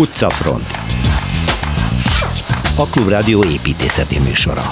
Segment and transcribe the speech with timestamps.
[0.00, 0.66] Utcafront
[2.76, 4.62] A Klubrádió építészeti műsora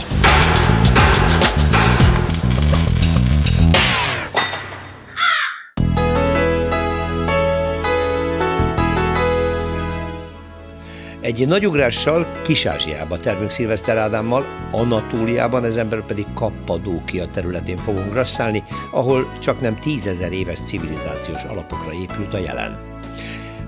[11.21, 18.63] Egy nagy ugrással Kis-Ázsiába termünk Szilveszter Ádámmal, Anatóliában, ez ember pedig Kappadókia területén fogunk rasszálni,
[18.91, 22.98] ahol csak nem tízezer éves civilizációs alapokra épült a jelen.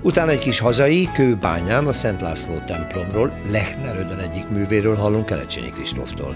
[0.03, 5.69] Utána egy kis hazai kőbányán a Szent László templomról, Lechner Ödön egyik művéről hallunk Kelecsényi
[5.69, 6.35] Kristóftól.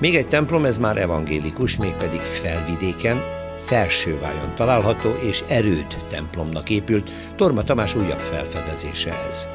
[0.00, 3.22] Még egy templom, ez már evangélikus, mégpedig felvidéken,
[3.64, 9.46] Felsővájon található, és erőd templomnak épült, Torma Tamás újabb felfedezése ez.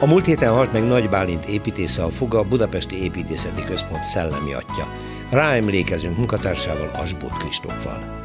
[0.00, 4.88] A múlt héten halt meg Nagy Bálint építésze a Fuga, Budapesti Építészeti Központ szellemi atya.
[5.30, 8.23] Ráemlékezünk munkatársával, Asbót Kristóffal.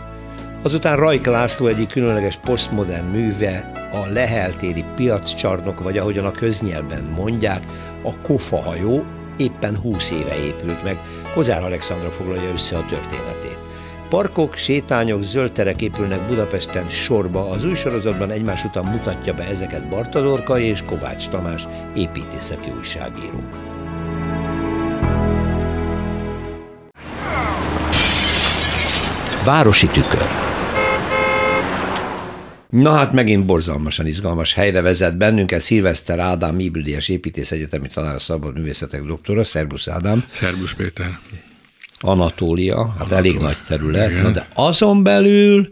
[0.63, 7.63] Azután Rajk László egyik különleges posztmodern műve, a leheltéri piaccsarnok, vagy ahogyan a köznyelben mondják,
[8.03, 9.05] a kofahajó
[9.37, 10.99] éppen 20 éve épült meg.
[11.33, 13.59] Kozár Alexandra foglalja össze a történetét.
[14.09, 17.49] Parkok, sétányok, zöld terek épülnek Budapesten sorba.
[17.49, 23.39] Az új sorozatban egymás után mutatja be ezeket Bartadorka és Kovács Tamás építészeti újságíró.
[29.43, 30.49] Városi tükör
[32.69, 38.57] Na hát megint borzalmasan izgalmas helyre vezet bennünket Szilveszter Ádám, Ibridiás Építész Egyetemi Tanár Szabad
[38.57, 39.43] Művészetek doktora.
[39.43, 40.23] Szerbusz Ádám.
[40.31, 41.19] Szerbusz Péter.
[41.99, 43.17] Anatólia, hát Anatólia.
[43.17, 45.69] elég nagy terület, Na, de azon belül,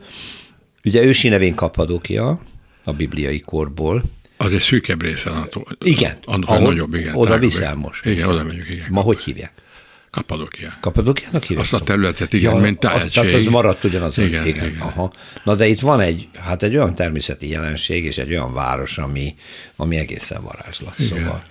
[0.83, 2.41] ugye ősi nevén Kapadókia,
[2.83, 4.03] a bibliai korból.
[4.37, 5.77] Az egy szűkebb része Anatólia.
[5.83, 6.17] Igen.
[6.25, 7.15] Anatólia nagyobb, igen.
[7.15, 8.05] Oda viszel most.
[8.05, 8.87] Igen, oda megyünk, igen.
[8.89, 9.51] Ma hogy hívják?
[10.11, 10.77] Kapadokia.
[10.81, 11.59] Kapadokiának hívják?
[11.59, 13.23] Azt a területet, igen, ja, mint tájegység.
[13.23, 14.17] Tehát az maradt ugyanaz.
[14.17, 14.65] Igen, igen.
[14.65, 14.81] igen.
[14.81, 15.11] Aha.
[15.43, 19.35] Na de itt van egy, hát egy olyan természeti jelenség, és egy olyan város, ami,
[19.75, 20.99] ami egészen varázslat.
[20.99, 21.17] Igen.
[21.17, 21.43] Szóval.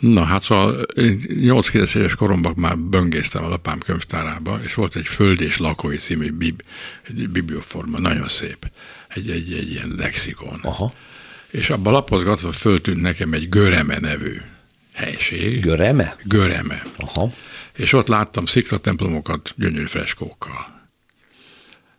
[0.00, 5.40] Na hát szóval 8-9 éves koromban már böngésztem az apám könyvtárába, és volt egy Föld
[5.40, 6.62] és lakói című bib,
[7.30, 8.70] biblioforma, nagyon szép,
[9.08, 10.60] egy, egy, egy ilyen lexikon.
[10.62, 10.92] Aha.
[11.50, 14.40] És abban lapozgatva föltűnt nekem egy Göreme nevű
[14.92, 15.60] helység.
[15.60, 16.16] Göreme?
[16.24, 16.82] Göreme.
[16.96, 17.32] Aha.
[17.80, 20.88] És ott láttam sziklatemplomokat gyönyörű freskókkal.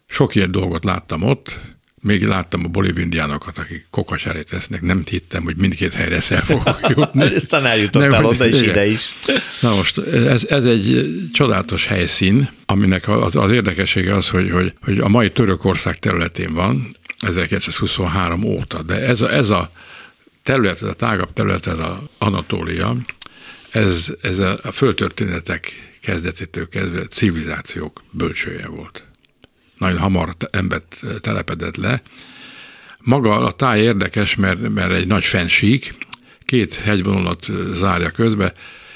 [0.07, 1.59] Sok ilyen dolgot láttam ott,
[2.01, 6.79] még láttam a boliv indiánokat, akik kokasárét tesznek, nem hittem, hogy mindkét helyre szel fogok
[6.95, 7.35] jutni.
[7.35, 9.17] Aztán eljutottál oda is, ide is.
[9.59, 14.99] Na most, ez, ez egy csodálatos helyszín, aminek az, az érdekessége az, hogy, hogy, hogy
[14.99, 19.71] a mai Törökország területén van, 1923 óta, de ez a, ez a
[20.43, 22.95] terület, ez a tágabb terület, ez a Anatólia,
[23.71, 29.03] ez, ez a, a földtörténetek kezdetétől kezdve civilizációk bölcsője volt
[29.81, 32.01] nagyon hamar embert telepedett le.
[32.99, 35.95] Maga a táj érdekes, mert, mert egy nagy fensík,
[36.45, 38.53] két hegyvonalat zárja közbe,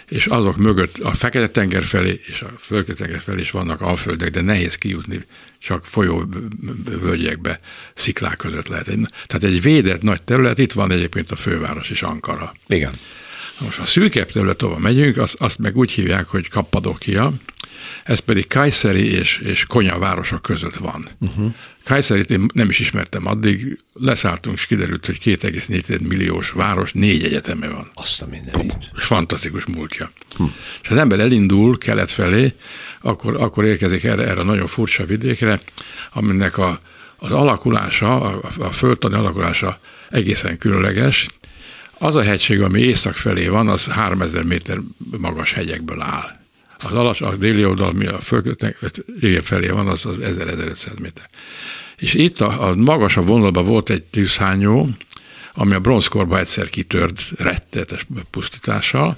[0.08, 4.76] és azok mögött a Fekete-tenger felé és a Földközi-tenger felé is vannak alföldek, de nehéz
[4.76, 5.26] kijutni,
[5.60, 6.26] csak folyó
[7.02, 7.60] völgyekbe,
[7.94, 8.86] sziklák között lehet.
[9.26, 12.56] Tehát egy védett nagy terület, itt van egyébként a főváros is, Ankara.
[12.68, 12.94] Igen.
[13.60, 17.34] Most a szűkebb terület, ahol megyünk, azt, azt meg úgy hívják, hogy Kappadokia,
[18.04, 21.10] ez pedig Kajszeri és, és Konya városok között van.
[21.20, 21.54] Uh-huh.
[21.84, 27.68] Kajszerit én nem is ismertem addig, leszálltunk, és kiderült, hogy 2,4 milliós város, négy egyeteme
[27.68, 27.92] van.
[27.94, 28.76] Azt a mindenit.
[28.98, 30.12] És fantasztikus múltja.
[30.38, 30.44] Hm.
[30.84, 32.54] És az ember elindul kelet felé,
[33.02, 35.60] akkor, akkor érkezik erre, erre a nagyon furcsa vidékre,
[36.14, 36.80] aminek a,
[37.18, 39.80] az alakulása, a, a földtani alakulása
[40.10, 41.28] egészen különleges.
[41.98, 44.78] Az a hegység, ami észak felé van, az 3000 méter
[45.18, 46.40] magas hegyekből áll.
[46.80, 48.78] Az alas, a déli oldal, mi a földnek,
[49.20, 51.30] igen felé van, az, az 1000-1500 méter.
[51.98, 54.90] És itt a, a magasabb vonalban volt egy tűzhányó,
[55.54, 59.18] ami a bronzkorban egyszer kitört rettetes pusztítással,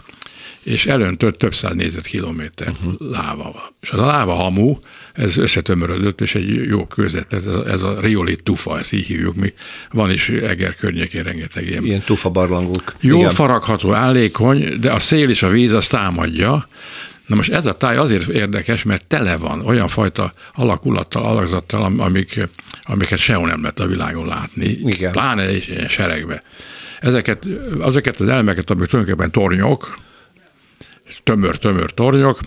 [0.64, 2.94] és elöntött több száz négyzetkilométer uh-huh.
[3.12, 3.76] lávával.
[3.82, 4.80] És az a láva hamu,
[5.18, 9.36] ez összetömörödött, és egy jó között, ez a, ez a riolit tufa, ezt így hívjuk
[9.36, 9.54] mi.
[9.92, 11.86] Van is Eger környékén rengeteg ilyen.
[11.86, 12.96] Ilyen tufa barlangok.
[13.00, 13.30] Jó Igen.
[13.30, 16.68] faragható, állékony, de a szél és a víz azt támadja,
[17.28, 22.50] Na most ez a táj azért érdekes, mert tele van olyan fajta alakulattal, alakzattal, amik,
[22.84, 25.12] amiket sehol nem lehet a világon látni, Igen.
[25.12, 26.44] pláne egy ilyen seregbe.
[27.00, 27.46] Ezeket,
[27.80, 29.96] azeket az elemeket, amik tulajdonképpen tornyok,
[31.24, 32.40] tömör-tömör tornyok,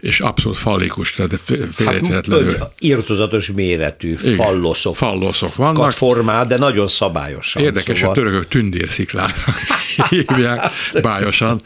[0.00, 1.40] és abszolút fallikus, tehát
[1.72, 2.58] félrethetetlenül.
[2.58, 4.96] Hát, írtozatos méretű falloszok.
[4.96, 5.92] Falloszok vannak.
[5.92, 7.62] formál, de nagyon szabályosan.
[7.62, 8.10] Érdekes, szóval...
[8.10, 9.36] a törökök tündérsziklának
[10.10, 10.70] hívják
[11.02, 11.60] bájosan.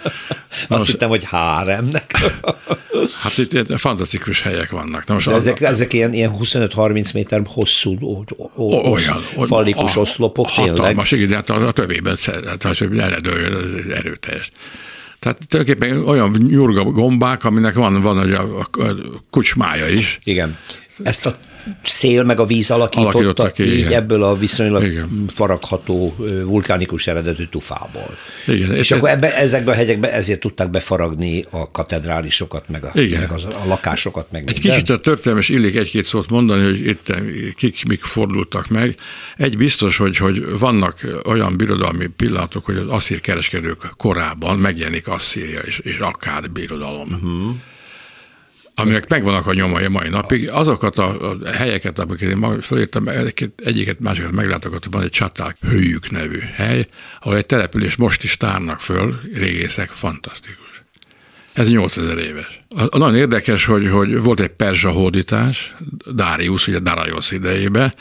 [0.51, 2.33] Azt most, hittem, hogy háremnek.
[3.21, 5.07] hát itt ilyen fantasztikus helyek vannak.
[5.07, 8.25] Na most de ezek, a, ezek ilyen, ilyen 25-30 méter hosszú ó,
[8.57, 11.13] ó, olyan, fallikus a, oszlopok, hatalmas, tényleg?
[11.13, 12.17] igen, de hát a, a tövében,
[12.59, 14.49] tehát hogy eledőjön erőteljes.
[15.23, 18.95] Tehát tulajdonképpen olyan nyurga gombák, aminek van, van a, a, a
[19.31, 20.19] kucsmája is.
[20.25, 20.57] Igen.
[21.03, 21.37] Ezt a
[21.85, 23.93] szél meg a víz alakította ki, így igen.
[23.93, 25.25] ebből a viszonylag igen.
[25.35, 26.15] faragható
[26.45, 28.17] vulkánikus eredetű tufából.
[28.47, 28.71] Igen.
[28.71, 33.21] És, és akkor ebbe, ezekbe a hegyekbe ezért tudták befaragni a katedrálisokat, meg a, igen.
[33.21, 34.73] meg az, a lakásokat, meg Egy minden.
[34.73, 37.15] kicsit a történelmes illik egy-két szót mondani, hogy itt
[37.57, 38.97] kik mik fordultak meg.
[39.37, 45.61] Egy biztos, hogy, hogy vannak olyan birodalmi pillanatok, hogy az asszír kereskedők korában megjelenik Asszíria
[45.61, 47.09] és, és Akkád birodalom.
[47.13, 47.55] Uh-huh
[48.75, 50.49] aminek megvannak a nyomai a mai napig.
[50.49, 53.09] Azokat a, a helyeket, amiket én fölírtam,
[53.65, 56.87] egyiket, másikat meglátogattam, van egy Csaták Hőjük nevű hely,
[57.21, 60.83] ahol egy település most is tárnak föl, régészek, fantasztikus.
[61.53, 62.61] Ez 8000 éves.
[62.69, 65.77] A, a nagyon érdekes, hogy, hogy volt egy perzsa hódítás,
[66.13, 67.95] Darius, ugye Darius idejében,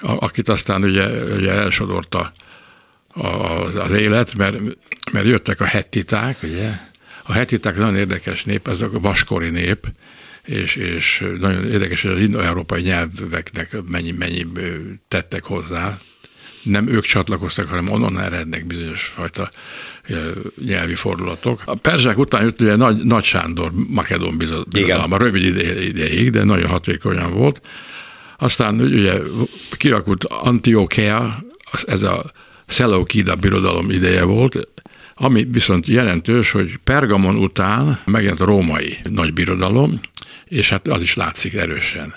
[0.00, 2.32] akit aztán ugye, ugye elsodorta
[3.12, 4.56] az, az élet, mert,
[5.12, 6.90] mert jöttek a hettiták, ugye,
[7.22, 9.90] a hetiták nagyon érdekes nép, ez a vaskori nép,
[10.44, 14.46] és, és nagyon érdekes, hogy az indo-európai nyelveknek mennyi, mennyi
[15.08, 15.98] tettek hozzá.
[16.62, 19.50] Nem ők csatlakoztak, hanem onnan erednek bizonyos fajta
[20.66, 21.62] nyelvi fordulatok.
[21.64, 24.36] A perzsák után jött ugye Nagy, Nagy Sándor Makedón
[24.70, 27.60] birodalma, rövid ide, ideig, de nagyon hatékonyan volt.
[28.38, 29.14] Aztán ugye
[29.70, 31.44] kialakult Antiochia,
[31.86, 32.24] ez a
[32.66, 34.68] Seleukida birodalom ideje volt,
[35.14, 40.00] ami viszont jelentős, hogy Pergamon után megjelent a római nagybirodalom,
[40.44, 42.14] és hát az is látszik erősen.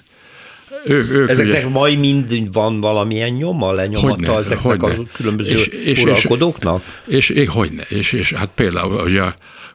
[0.86, 4.96] Ők, ők Ezeknek ugye, majd mind van valamilyen nyoma, lenyomata hogyne, ezeknek hogyne.
[4.96, 7.02] a különböző és, és, uralkodóknak?
[7.08, 9.24] És, és, és hogyne, és, és hát például ugye,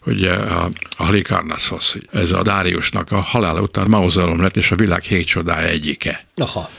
[0.07, 5.03] ugye a, a Halikarnassos, ez a Dáriusnak a halála után mauzoleum lett, és a világ
[5.03, 6.27] hét csodája egyike.
[6.37, 6.71] Aha.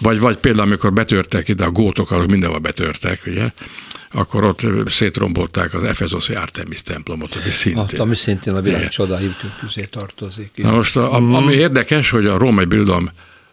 [0.00, 3.50] Vagy, vagy például, amikor betörtek ide a gótok, azok mindenhol betörtek, ugye,
[4.14, 8.00] akkor ott szétrombolták az Efezoszi Artemis templomot, ami szintén.
[8.00, 10.50] Ami szintén a világ csodái közé tartozik.
[10.54, 11.32] Na most, a, mm.
[11.32, 13.10] ami érdekes, hogy a római birodalom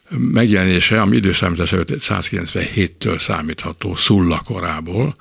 [0.10, 5.16] megjelenése, ami időszámítás 197-től számítható Szulla korából,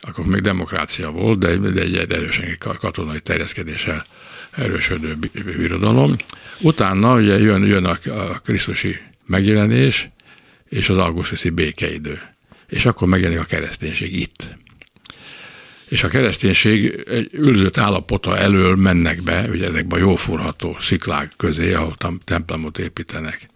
[0.00, 4.04] akkor még demokrácia volt, de, de egy erősen katonai terjeszkedéssel
[4.50, 5.18] erősödő
[5.56, 6.16] birodalom.
[6.60, 8.96] Utána ugye jön, jön a, a Krisztusi
[9.26, 10.08] megjelenés
[10.68, 12.31] és az augusztusi békeidő
[12.72, 14.48] és akkor megjelenik a kereszténység itt.
[15.88, 21.72] És a kereszténység egy üldözött állapota elől mennek be, ugye ezekben a jófúrható sziklák közé,
[21.72, 23.46] ahol templomot építenek.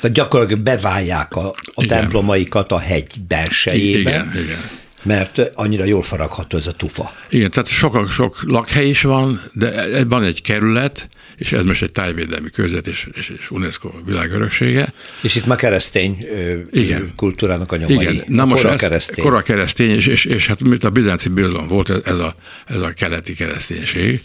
[0.00, 4.00] Tehát gyakorlatilag beválják a, a templomaikat a hegy belsejébe.
[4.00, 7.12] Igen, igen mert annyira jól faragható ez a tufa.
[7.30, 11.92] Igen, tehát sok, sok lakhely is van, de van egy kerület, és ez most egy
[11.92, 14.92] tájvédelmi körzet és, és, és UNESCO világöröksége.
[15.20, 16.26] És itt már keresztény
[16.70, 17.12] Igen.
[17.16, 17.94] kultúrának a nyomai.
[17.94, 19.24] Igen, na most kora keresztény.
[19.24, 22.34] Kora keresztény, és, és, és hát mint a bizánci birodalom volt ez a,
[22.66, 24.22] ez a keleti kereszténység,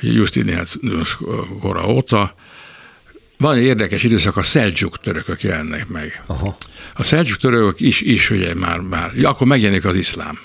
[0.00, 1.18] Justinianus
[1.60, 2.34] kora óta,
[3.36, 6.22] van egy érdekes időszak, a szeldzsuk törökök jelennek meg.
[6.26, 6.56] Aha.
[6.94, 10.38] A szeldzsuk törökök is, is ugye már, már, ja, akkor megjelenik az iszlám.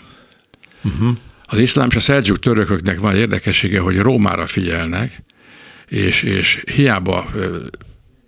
[0.83, 1.17] Uh-huh.
[1.45, 5.23] Az iszlám és a szeldzsuk törököknek van érdekessége, hogy Rómára figyelnek,
[5.87, 7.29] és, és hiába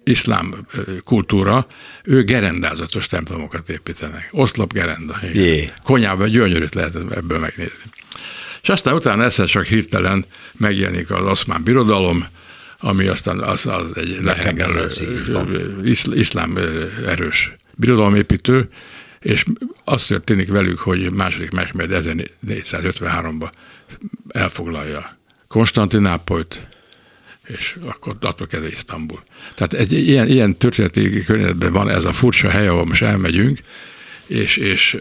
[0.04, 0.56] iszlám
[1.04, 1.68] kultúra,
[2.04, 4.30] ő gerendázatos templomokat építenek.
[4.32, 5.16] Oszlop gerenda.
[5.84, 7.90] Konyában gyönyörűt lehet ebből megnézni.
[8.62, 10.26] És aztán utána egyszer csak hirtelen
[10.58, 12.28] megjelenik az oszmán birodalom,
[12.80, 14.90] ami aztán az, az egy lehengelő
[16.12, 16.58] iszlám
[17.06, 18.70] erős birodalomépítő,
[19.20, 19.46] és
[19.84, 23.50] az történik velük, hogy második Mehmed 1453-ban
[24.30, 25.18] elfoglalja
[25.48, 26.69] Konstantinápolyt,
[27.58, 29.24] és akkor attól kezdve Isztambul.
[29.56, 33.60] Tehát egy ilyen, ilyen történeti környezetben van ez a furcsa hely, ahol most elmegyünk,
[34.28, 34.98] és, és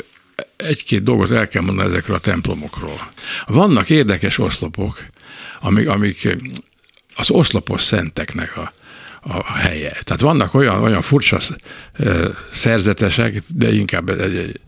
[0.56, 3.12] egy-két dolgot el kell mondani ezekről a templomokról.
[3.46, 5.06] Vannak érdekes oszlopok,
[5.60, 6.36] amik, amik
[7.14, 8.72] az oszlopos szenteknek a,
[9.22, 9.96] a helye.
[10.04, 11.38] Tehát vannak olyan, olyan furcsa
[12.52, 14.60] szerzetesek, de inkább egy, egy,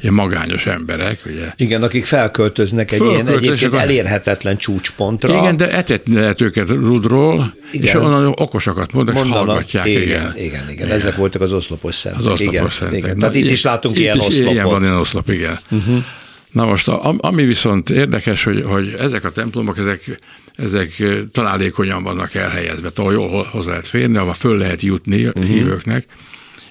[0.00, 1.52] ilyen magányos emberek, ugye.
[1.56, 3.80] Igen, akik felköltöznek egy ilyen egyébként a...
[3.80, 5.38] elérhetetlen csúcspontra.
[5.38, 7.86] Igen, de etetni lehet őket rudról, igen.
[7.86, 9.86] és onnan okosakat mondanak, és hallgatják.
[9.86, 10.90] Igen, igen, igen, igen.
[10.90, 12.20] Ezek voltak az oszlopos szentek.
[12.20, 12.98] Az oszlopos igen, szentek.
[12.98, 13.18] Igen.
[13.18, 14.52] Tehát itt is látunk itt ilyen is oszlopot.
[14.52, 15.58] Ilyen van ilyen oszlop, igen.
[15.70, 16.04] Uh-huh.
[16.52, 16.88] Na most,
[17.18, 20.20] ami viszont érdekes, hogy, hogy ezek a templomok, ezek
[20.56, 25.44] ezek találékonyan vannak elhelyezve, ahol jól hozzá lehet férni, ahol föl lehet jutni a uh-huh.
[25.44, 26.06] hívőknek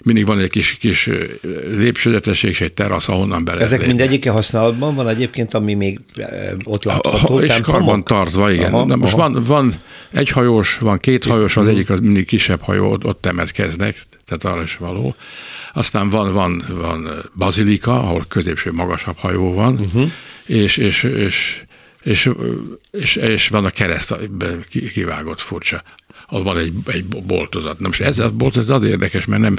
[0.05, 1.10] mindig van egy kis, kis
[1.77, 3.62] lépcsőzetesség és egy terasz, ahonnan bele.
[3.62, 6.00] Ezek mindegyike használatban van egyébként, ami még
[6.63, 7.39] ott látható?
[7.39, 8.74] És karban tartva, igen.
[8.74, 9.32] Aha, Na most aha.
[9.32, 9.74] van, van
[10.12, 11.74] egy hajós, van két hajós, az mhm.
[11.74, 15.15] egyik az mindig kisebb hajó, ott, ott temetkeznek, tehát arra is való.
[15.75, 20.12] Aztán van, van, van bazilika, ahol középső magasabb hajó van, uh-huh.
[20.46, 21.63] és, és, és
[22.03, 22.29] és,
[22.91, 24.15] és, és van a kereszt
[24.94, 25.84] kivágott furcsa
[26.27, 27.79] az van egy, egy boltozat.
[27.79, 29.55] Na most ez a boltozat az érdekes, mert nem,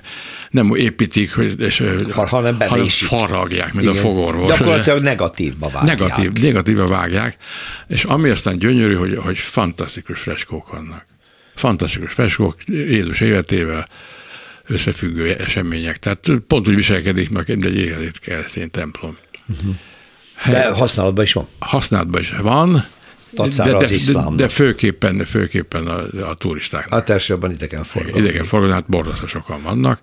[0.50, 3.96] nem építik, hogy, és, Far, hanem, hanem faragják, mint Igen.
[3.96, 4.58] a fogorvos.
[4.58, 5.98] Gyakorlatilag negatívba vágják.
[5.98, 7.36] Negatív, negatívba vágják,
[7.86, 11.06] és ami aztán gyönyörű, hogy, hogy fantasztikus freskók vannak.
[11.54, 13.86] Fantasztikus freskók Jézus életével,
[14.66, 15.98] összefüggő események.
[15.98, 19.16] Tehát pont úgy viselkedik, mert egy élet keresztény templom.
[19.48, 19.74] Uh-huh.
[20.44, 21.46] De használatban is van.
[21.58, 22.86] Használatban is van,
[23.30, 26.92] de, de, az De, de főképpen, főképpen a, a turistáknak.
[26.92, 28.24] Hát elsősorban idegenforgalom.
[28.24, 30.00] Idegenforgalom, hát borzasztó sokan vannak.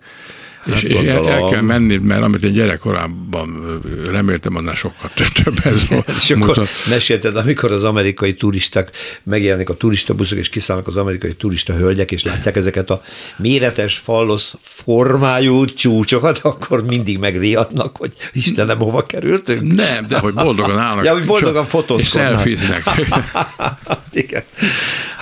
[0.65, 3.79] Hát és, és el, el kell menni, mert amit én gyerekkorában
[4.09, 6.09] reméltem, annál sokkal több ez volt.
[6.21, 8.91] és akkor mesélted, amikor az amerikai turisták
[9.23, 13.01] megjelennek a turistabuszok, és kiszállnak az amerikai turista hölgyek, és látják ezeket a
[13.37, 19.75] méretes, fallosz formájú csúcsokat, akkor mindig megriadnak, hogy Istenem, hova kerültünk?
[19.75, 21.05] Nem, de hogy boldogan állnak.
[21.05, 22.45] ja, hogy boldogan fotózkodnak.
[22.45, 22.83] És szelfiznek.
[24.13, 24.43] Igen.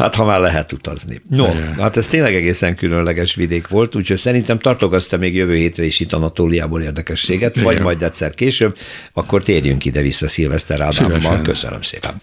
[0.01, 1.21] Hát, ha már lehet utazni.
[1.29, 1.75] No, Igen.
[1.79, 6.13] hát ez tényleg egészen különleges vidék volt, úgyhogy szerintem tartogasz még jövő hétre is itt
[6.13, 7.65] Anatóliából érdekességet, Igen.
[7.65, 8.77] vagy majd egyszer később,
[9.13, 11.41] akkor térjünk ide-vissza Szilveszter Ádámmal.
[11.41, 12.21] Köszönöm szépen.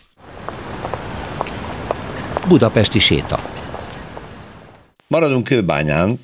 [2.48, 3.40] Budapesti séta.
[5.06, 6.20] Maradunk Kőbányán,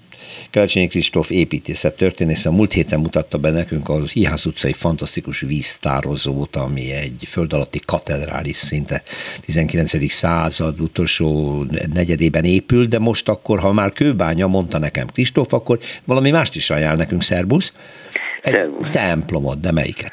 [0.55, 6.57] Kelcsényi Kristóf építészet történész a múlt héten mutatta be nekünk az Ihász utcai fantasztikus víztározót,
[6.57, 9.03] ami egy föld alatti katedrális szinte
[9.45, 10.11] 19.
[10.11, 16.31] század utolsó negyedében épül, de most akkor, ha már kőbánya, mondta nekem Kristóf, akkor valami
[16.31, 17.73] mást is ajánl nekünk, szerbusz.
[18.43, 18.91] Egy Szervusz.
[18.91, 20.13] templomot, de melyiket?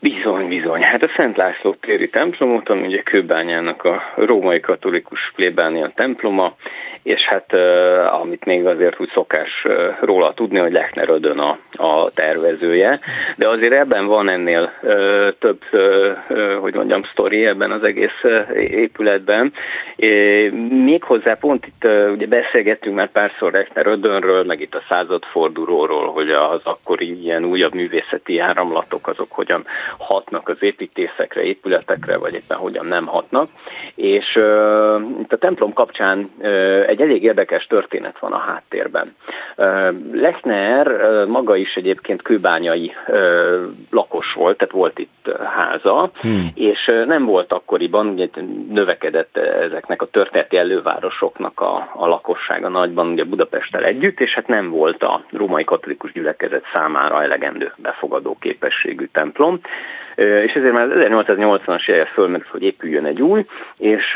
[0.00, 0.80] Bizony, bizony.
[0.80, 6.56] Hát a Szent László téri templomot, ami ugye Kőbányának a római katolikus plébánia temploma,
[7.02, 7.52] és hát
[8.06, 9.66] amit még azért úgy szokás
[10.00, 13.00] róla tudni, hogy Lechner Ödön a, a tervezője,
[13.36, 14.72] de azért ebben van ennél
[15.38, 15.60] több,
[16.60, 18.22] hogy mondjam, sztori ebben az egész
[18.54, 19.52] épületben.
[20.84, 26.66] Méghozzá pont itt ugye beszélgettünk már párszor Lechner Ödönről, meg itt a századfordulóról, hogy az
[26.66, 29.64] akkori ilyen újabb művészeti áramlatok azok hogyan
[29.98, 33.48] hatnak az építészekre, épületekre, vagy éppen hogyan nem hatnak.
[33.94, 34.38] És
[35.22, 36.30] itt a templom kapcsán
[36.92, 39.16] egy elég érdekes történet van a háttérben.
[40.12, 40.86] Lechner
[41.26, 42.92] maga is egyébként kőbányai
[43.90, 46.50] lakos volt, tehát volt itt háza, hmm.
[46.54, 48.28] és nem volt akkoriban, ugye
[48.68, 54.70] növekedett ezeknek a történeti elővárosoknak a, a lakossága nagyban, ugye Budapesttel együtt, és hát nem
[54.70, 59.60] volt a római katolikus gyülekezet számára elegendő befogadó képességű templom
[60.16, 63.44] és ezért már 1880-as évek fölmerült, hogy épüljön egy új,
[63.78, 64.14] és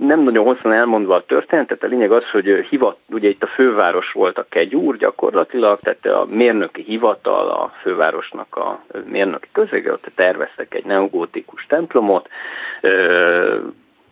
[0.00, 4.12] nem nagyon hosszan elmondva a történetet, a lényeg az, hogy hivat, ugye itt a főváros
[4.12, 10.74] volt a kegyúr gyakorlatilag, tehát a mérnöki hivatal, a fővárosnak a mérnöki közege, ott terveztek
[10.74, 12.28] egy neogótikus templomot,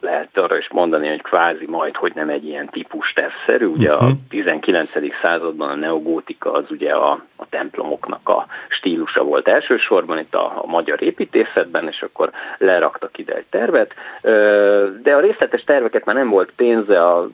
[0.01, 3.67] lehet arra is mondani, hogy kvázi majd, hogy nem egy ilyen típus tervszerű.
[3.67, 4.09] Ugye uh-huh.
[4.09, 4.95] a 19.
[4.95, 5.05] Mhm.
[5.23, 10.67] században a neogótika az ugye a, a templomoknak a stílusa volt elsősorban itt a, a
[10.67, 13.95] magyar építészetben, és akkor leraktak ide egy tervet,
[15.03, 17.29] de a részletes terveket már nem volt pénze a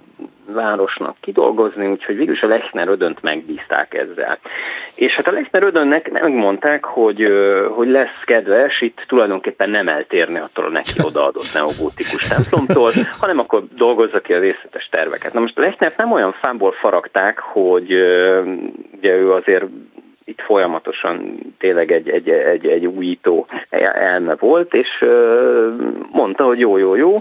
[0.53, 4.39] városnak kidolgozni, úgyhogy végül is a Lechner Ödönt megbízták ezzel.
[4.95, 7.27] És hát a Lechner Ödönnek megmondták, hogy,
[7.71, 13.65] hogy lesz kedves itt tulajdonképpen nem eltérni attól a neki odaadott neogótikus templomtól, hanem akkor
[13.77, 15.33] dolgozza ki a részletes terveket.
[15.33, 17.93] Na most a Lechner nem olyan fából faragták, hogy
[18.97, 19.65] ugye ő azért
[20.27, 23.47] itt folyamatosan tényleg egy, egy, egy, egy újító
[23.93, 24.89] elme volt, és
[26.13, 27.19] mondta, hogy jó, jó, jó,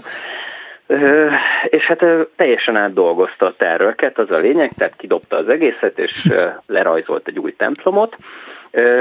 [1.64, 2.04] és hát
[2.36, 6.28] teljesen átdolgozta a terveket, az a lényeg, tehát kidobta az egészet, és
[6.66, 8.16] lerajzolt egy új templomot,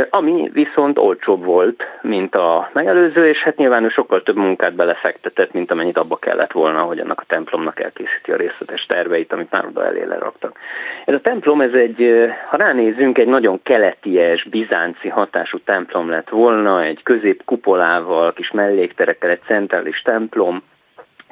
[0.09, 5.53] ami viszont olcsóbb volt, mint a megelőző, és hát nyilván ő sokkal több munkát belefektetett,
[5.53, 9.65] mint amennyit abba kellett volna, hogy annak a templomnak elkészíti a részletes terveit, amit már
[9.65, 10.59] oda elé leraktak.
[11.05, 16.83] Ez a templom, ez egy, ha ránézünk, egy nagyon keleties, bizánci hatású templom lett volna,
[16.83, 20.63] egy középkupolával, kis mellékterekkel, egy centrális templom,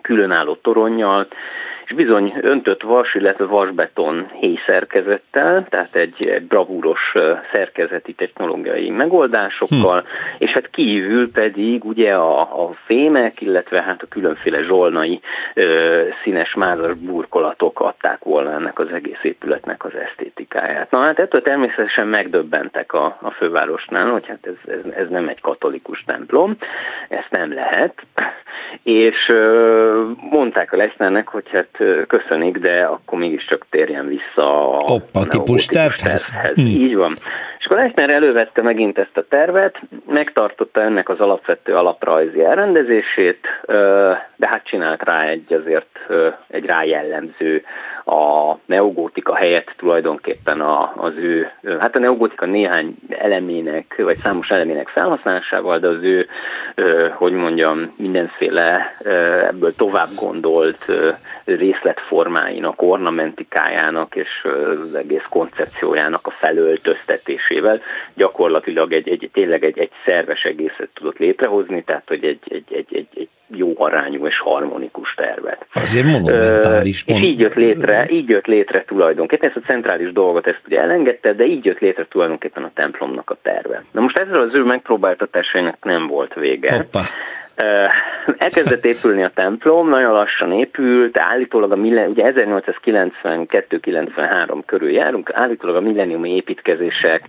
[0.03, 1.27] különálló toronnyal,
[1.85, 7.13] és bizony öntött vas, illetve vasbeton héj szerkezettel, tehát egy, egy bravúros
[7.53, 10.07] szerkezeti technológiai megoldásokkal, hm.
[10.37, 15.21] és hát kívül pedig ugye a, a fémek, illetve hát a különféle zsolnai
[15.53, 20.91] ö, színes mázas burkolatok adták volna ennek az egész épületnek az esztétikáját.
[20.91, 25.41] Na hát ettől természetesen megdöbbentek a, a fővárosnál, hogy hát ez, ez, ez nem egy
[25.41, 26.57] katolikus templom,
[27.09, 27.93] ezt nem lehet,
[28.83, 31.72] és ö, mondták a Lechnernek, hogy hát
[32.07, 36.29] köszönik, de akkor mégiscsak térjen vissza a Hoppa, típus tervhez.
[36.29, 36.53] tervhez.
[36.53, 36.61] Hm.
[36.61, 37.15] Így van.
[37.59, 43.47] És akkor Lechner elővette megint ezt a tervet, megtartotta ennek az alapvető alaprajzi elrendezését,
[44.35, 45.99] de hát csinált rá egy azért
[46.47, 47.63] egy rá jellemző
[48.05, 54.87] a neogótika helyett tulajdonképpen a, az ő, hát a neogótika néhány elemének, vagy számos elemének
[54.87, 56.27] felhasználásával, de az ő,
[57.13, 58.95] hogy mondjam, mindenféle
[59.47, 60.85] ebből tovább gondolt
[61.45, 64.47] részletformáinak, ornamentikájának és
[64.83, 67.81] az egész koncepciójának a felöltöztetésével
[68.13, 72.95] gyakorlatilag egy, egy tényleg egy, egy szerves egészet tudott létrehozni, tehát hogy egy, egy, egy,
[72.95, 75.65] egy, egy jó arányú és harmonikus tervet.
[75.73, 77.05] Azért monumentális.
[77.05, 80.79] Mon- és így jött létre, így jött létre tulajdonképpen, ezt a centrális dolgot ezt ugye
[80.79, 83.83] elengedte, de így jött létre tulajdonképpen a templomnak a terve.
[83.91, 86.73] Na most ezzel az ő megpróbáltatásainak nem volt vége.
[86.73, 86.99] Hoppa.
[88.37, 95.75] Elkezdett épülni a templom, nagyon lassan épült, állítólag a millen, ugye 1892-93 körül járunk, állítólag
[95.75, 97.21] a milleniumi építkezések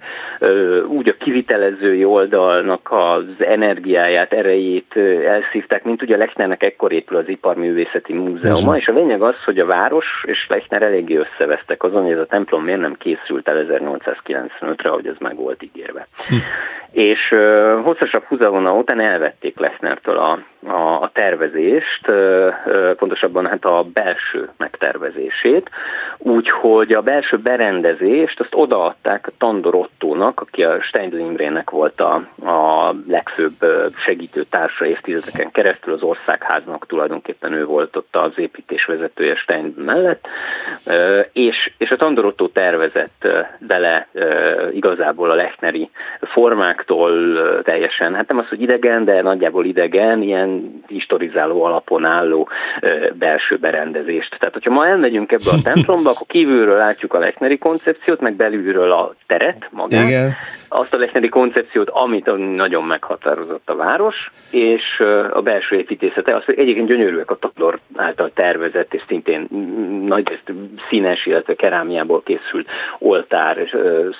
[0.87, 8.12] úgy a kivitelezői oldalnak az energiáját, erejét elszívták, mint ugye Lechnernek ekkor épül az Iparművészeti
[8.12, 12.19] Múzeuma, és a lényeg az, hogy a város és Lechner eléggé összevesztek azon, hogy ez
[12.19, 16.07] a templom miért nem készült el 1895-re, hogy ez meg volt ígérve.
[16.28, 16.35] Hm.
[16.90, 17.35] És
[17.83, 22.11] hosszasabb húzavona után elvették Lechnertől a, a, a tervezést,
[22.97, 25.71] pontosabban hát a belső megtervezését,
[26.18, 32.94] úgyhogy a belső berendezést azt odaadták Tandor Ottónak, aki a Steindl Imrének volt a, a
[33.09, 33.54] legfőbb
[34.06, 36.87] segítő társa évtizedeken keresztül, az országháznak.
[36.87, 40.26] Tulajdonképpen ő volt ott az építés vezetője Steindl mellett,
[41.33, 43.28] és, és a Tandor Otto tervezett
[43.59, 44.09] bele
[44.73, 45.90] igazából a Lechneri
[46.21, 47.12] formáktól
[47.62, 52.49] teljesen, hát nem az, hogy idegen, de nagyjából idegen, igen, ilyen historizáló alapon álló
[53.12, 54.37] belső berendezést.
[54.38, 58.92] Tehát, hogyha ma elmegyünk ebbe a templomba, akkor kívülről látjuk a Lechneri koncepciót, meg belülről
[58.92, 60.34] a teret magát, igen.
[60.68, 64.82] azt a Lechneri koncepciót, amit nagyon meghatározott a város, és
[65.32, 69.47] a belső építészete, az egyébként gyönyörűek a Tablor által tervezett, és szintén
[70.06, 70.38] nagy
[70.88, 73.56] színes, illetve kerámiából készült oltár,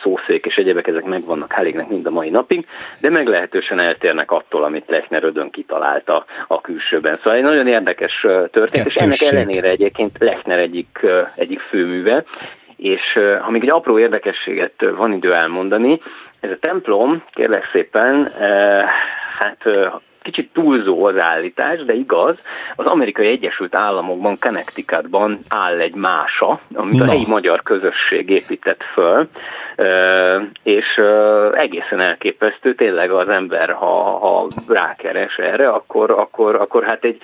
[0.03, 2.67] szószék és egyebek, ezek megvannak Hálégnek mind a mai napig,
[3.01, 7.17] de meglehetősen eltérnek attól, amit Lechner ödön kit találta a külsőben.
[7.17, 12.25] Szóval egy nagyon érdekes történet, és ennek ellenére egyébként Lechner egyik, egyik főműve,
[12.77, 16.01] és ha még egy apró érdekességet van idő elmondani,
[16.41, 18.29] ez a templom, kérlek szépen,
[19.39, 19.63] hát
[20.23, 22.39] kicsit túlzó az állítás, de igaz,
[22.77, 27.05] az amerikai Egyesült Államokban, Connecticutban áll egy mása, amit Na.
[27.05, 29.29] a helyi magyar közösség épített föl,
[30.63, 31.01] és
[31.53, 37.21] egészen elképesztő, tényleg az ember, ha, ha rákeres erre, akkor, akkor, akkor hát egy,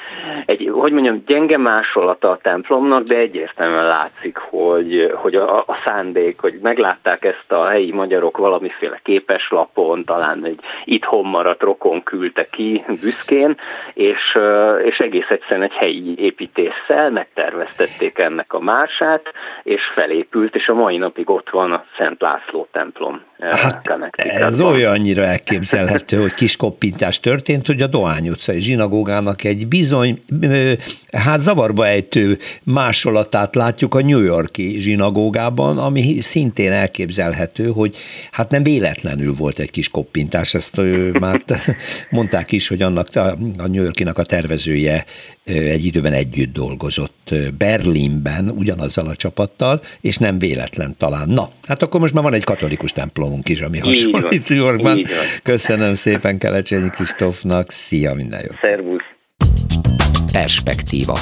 [0.47, 6.41] egy, hogy mondjam, gyenge másolata a templomnak, de egyértelműen látszik, hogy, hogy a, a szándék,
[6.41, 12.85] hogy meglátták ezt a helyi magyarok valamiféle képeslapon, talán egy itthon maradt rokon küldte ki
[13.01, 13.57] büszkén,
[13.95, 14.39] és,
[14.85, 19.33] és egész egyszerűen egy helyi építéssel megterveztették ennek a mását,
[19.63, 23.23] és felépült, és a mai napig ott van a Szent László László templom.
[23.39, 29.69] Eh, hát ez olyannyira elképzelhető, hogy kis koppintás történt, hogy a Dohány utcai zsinagógának egy
[29.69, 30.19] bizony,
[31.13, 37.97] hát zavarba ejtő másolatát látjuk a New Yorki zsinagógában, ami szintén elképzelhető, hogy
[38.31, 40.81] hát nem véletlenül volt egy kis koppintás, ezt
[41.13, 41.41] már
[42.11, 43.07] mondták is, hogy annak
[43.59, 45.05] a New Yorkinak a tervezője
[45.51, 51.29] egy időben együtt dolgozott Berlinben ugyanazzal a csapattal, és nem véletlen talán.
[51.29, 55.07] Na, hát akkor most már van egy katolikus templomunk is, ami hasonlít Yorkban.
[55.43, 58.55] Köszönöm szépen Kelecsényi Kristófnak, szia, minden jó.
[58.63, 59.03] Szervusz.
[60.33, 61.19] Perspektíva.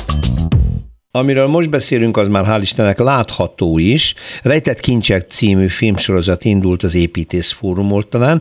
[1.13, 4.15] Amiről most beszélünk, az már hál' Istennek látható is.
[4.43, 8.41] Rejtett Kincsek című filmsorozat indult az Építész Fórum oltalán,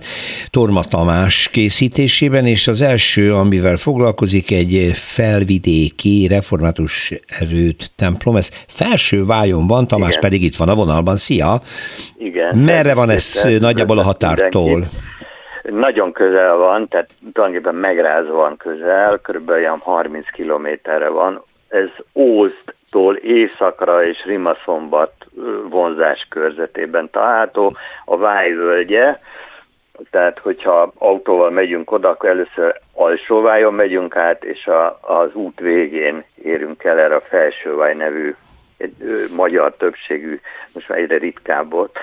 [0.50, 8.36] Torma Tamás készítésében, és az első, amivel foglalkozik, egy felvidéki református erőt templom.
[8.36, 10.22] Ez felső vájon van, Tamás Igen.
[10.22, 11.16] pedig itt van a vonalban.
[11.16, 11.60] Szia!
[12.18, 12.58] Igen.
[12.58, 14.70] Merre van ez nagyjából a határtól?
[14.70, 14.96] Mindenki
[15.72, 22.76] nagyon közel van, tehát tulajdonképpen megrázva van közel, körülbelül olyan 30 kilométerre van ez Ózt
[22.92, 25.14] Budától északra és Rimaszombat
[25.70, 27.74] vonzás körzetében található,
[28.06, 29.18] a Vájvölgye,
[30.12, 36.24] tehát hogyha autóval megyünk oda, akkor először Alsóvájon megyünk át, és a, az út végén
[36.44, 38.36] érünk el erre a Felsőváj nevű
[39.36, 40.40] magyar többségű,
[40.72, 41.98] most már egyre ritkább volt,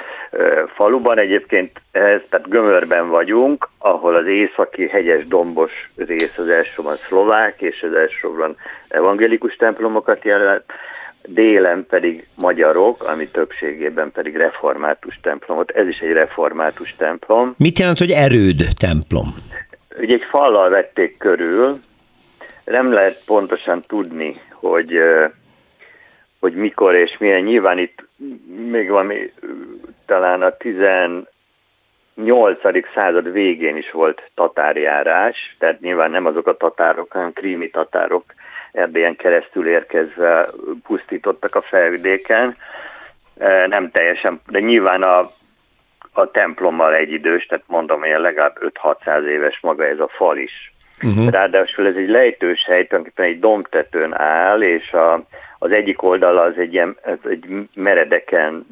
[0.74, 7.60] faluban egyébként, ez, tehát Gömörben vagyunk, ahol az északi hegyes dombos rész az elsősorban szlovák,
[7.60, 8.56] és az elsősorban
[8.88, 10.64] evangélikus templomokat jelent,
[11.28, 15.70] délen pedig magyarok, ami többségében pedig református templomot.
[15.70, 17.54] Ez is egy református templom.
[17.58, 19.26] Mit jelent, hogy erőd templom?
[19.98, 21.80] Ugye egy fallal vették körül,
[22.64, 25.00] nem lehet pontosan tudni, hogy
[26.44, 27.42] hogy mikor és milyen.
[27.42, 28.07] Nyilván itt
[28.70, 29.33] még valami
[30.07, 31.26] talán a 18.
[32.94, 38.24] század végén is volt tatárjárás, tehát nyilván nem azok a tatárok, hanem krími tatárok
[38.72, 40.48] Erdélyen keresztül érkezve
[40.87, 42.57] pusztítottak a felvidéken.
[43.66, 45.18] Nem teljesen, de nyilván a,
[46.12, 50.73] a templommal egyidős, tehát mondom, ilyen legalább 5-600 éves maga ez a fal is.
[51.02, 51.30] Uh-huh.
[51.30, 55.24] Ráadásul ez egy lejtős hely, tulajdonképpen egy dombtetőn áll, és a,
[55.59, 58.66] az egyik oldala az egy, ilyen, ez egy meredeken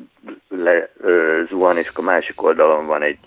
[0.48, 3.18] le, ö, zuhan, és a másik oldalon van egy,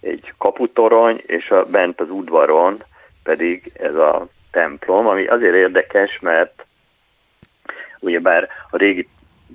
[0.00, 2.76] egy kaputorony, és a, bent az udvaron
[3.22, 6.66] pedig ez a templom, ami azért érdekes, mert
[8.00, 9.08] ugyebár a régi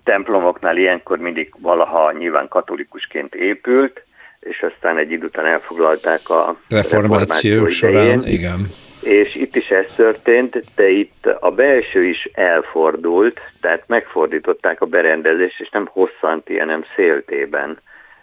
[0.04, 4.06] templomoknál ilyenkor mindig valaha nyilván katolikusként épült,
[4.40, 8.70] és aztán egy idő után elfoglalták a reformáció, reformáció során, igen
[9.08, 15.60] és itt is ez történt, de itt a belső is elfordult, tehát megfordították a berendezést,
[15.60, 17.78] és nem hosszanti, hanem széltében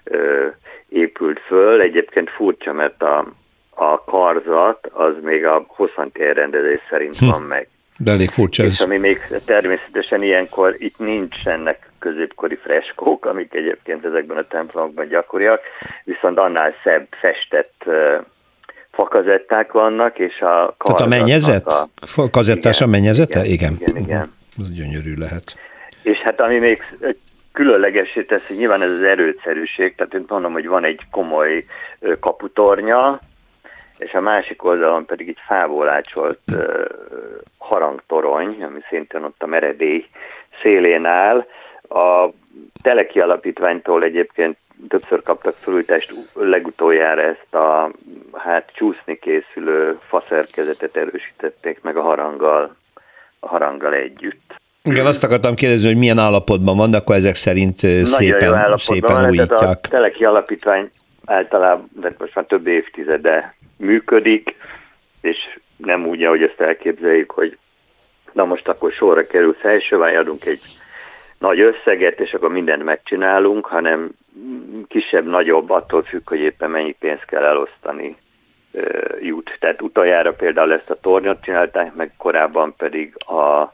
[0.05, 0.47] ö,
[0.89, 1.81] épült föl.
[1.81, 3.33] Egyébként furcsa, mert a,
[3.71, 7.27] a karzat az még a hosszanti elrendezés szerint hm.
[7.27, 7.69] van meg.
[7.97, 8.69] De elég furcsa ez.
[8.69, 15.61] És ami még természetesen ilyenkor itt nincsenek középkori freskók, amik egyébként ezekben a templomokban gyakoriak,
[16.05, 17.85] viszont annál szebb festett
[18.91, 21.67] fakazetták vannak, és a Tehát a mennyezet?
[21.67, 21.89] A,
[22.31, 23.45] kazettás igen, a mennyezete?
[23.45, 23.73] Igen.
[23.73, 24.03] Igen, igen.
[24.03, 24.33] igen.
[24.61, 25.57] Ez gyönyörű lehet.
[26.03, 26.83] És hát ami még
[27.53, 31.65] különlegesé teszi, nyilván ez az erőszerűség, tehát én mondom, hogy van egy komoly
[32.21, 33.21] kaputornya,
[33.99, 36.41] és a másik oldalon pedig egy fából ácsolt
[37.59, 40.07] harangtorony, ami szintén ott a meredély
[40.63, 41.47] szélén áll.
[41.89, 42.29] A
[42.83, 44.57] Teleki Alapítványtól egyébként
[44.89, 47.91] többször kaptak felújítást, legutoljára ezt a
[48.33, 52.77] hát csúszni készülő faszerkezetet erősítették meg a haranggal,
[53.41, 54.55] a haranggal együtt.
[54.83, 59.29] Igen, azt akartam kérdezni, hogy milyen állapotban vannak, akkor ezek szerint Nagyon szépen, szépen van,
[59.29, 59.79] újítják.
[59.83, 60.91] a Teleki Alapítvány
[61.25, 64.55] általában, de most már több évtizede működik,
[65.21, 65.37] és
[65.77, 67.59] nem úgy, ahogy ezt elképzeljük, hogy
[68.33, 70.61] na most akkor sorra kerül felsővály, adunk egy
[71.47, 74.11] nagy összeget, és akkor mindent megcsinálunk, hanem
[74.89, 78.17] kisebb-nagyobb, attól függ, hogy éppen mennyi pénzt kell elosztani
[79.21, 79.57] jut.
[79.61, 83.73] Tehát utoljára például ezt a tornyot csinálták, meg korábban pedig a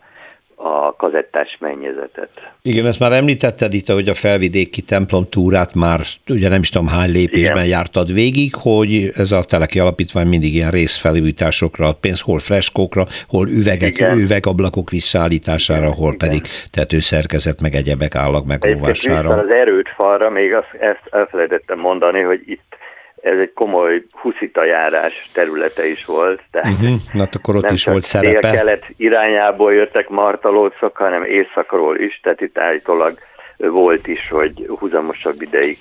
[0.63, 2.31] a kazettás mennyezetet.
[2.63, 6.89] Igen, ezt már említetted itt, hogy a felvidéki templom túrát már ugye nem is tudom
[6.89, 7.69] hány lépésben Igen.
[7.69, 13.49] jártad végig, hogy ez a Teleki Alapítvány mindig ilyen részfelújításokra ad pénzt, hol freskókra, hol
[13.49, 14.19] üvegek, Igen.
[14.19, 15.97] üvegablakok visszaállítására, Igen.
[15.97, 19.31] hol pedig tetőszerkezet, meg egyebek állag megóvására.
[19.31, 22.70] az erőt falra még azt, ezt elfelejtettem mondani, hogy itt
[23.23, 26.43] ez egy komoly huszita járás területe is volt.
[26.51, 26.97] Tehát uh-huh.
[27.13, 28.51] Na, hát akkor ott nem is volt szerepe.
[28.51, 33.13] kelet irányából jöttek martalócok, hanem északról is, tehát itt állítólag
[33.57, 35.79] volt is, hogy húzamosabb ideig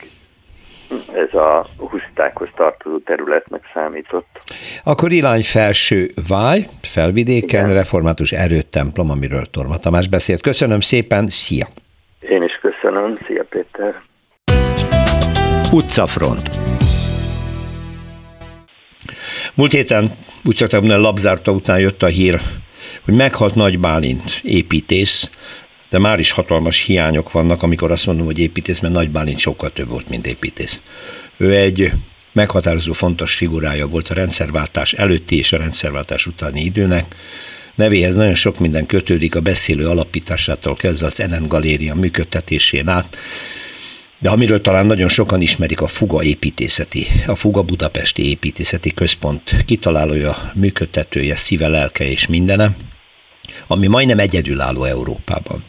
[1.13, 4.41] ez a huszitákhoz tartozó területnek számított.
[4.84, 7.73] Akkor irány felső váj, felvidéken, Igen.
[7.73, 10.41] református erőtemplom, amiről Torma Tamás beszélt.
[10.41, 11.67] Köszönöm szépen, szia!
[12.19, 14.02] Én is köszönöm, szia Péter!
[15.71, 16.49] Utcafront
[19.60, 22.41] Múlt héten úgy csak labzárta után jött a hír,
[23.02, 25.30] hogy meghalt Nagy Bálint, építész,
[25.89, 29.72] de már is hatalmas hiányok vannak, amikor azt mondom, hogy építész, mert Nagy Bálint sokkal
[29.72, 30.82] több volt, mint építész.
[31.38, 31.91] Ő egy
[32.32, 37.15] meghatározó fontos figurája volt a rendszerváltás előtti és a rendszerváltás utáni időnek.
[37.76, 43.17] Nevéhez nagyon sok minden kötődik a beszélő alapításától kezdve az NN Galéria működtetésén át,
[44.20, 50.52] de amiről talán nagyon sokan ismerik a Fuga építészeti, a Fuga Budapesti Építészeti Központ kitalálója,
[50.56, 52.78] működtetője, szíve, lelke és mindene,
[53.68, 55.64] ami majdnem egyedülálló Európában.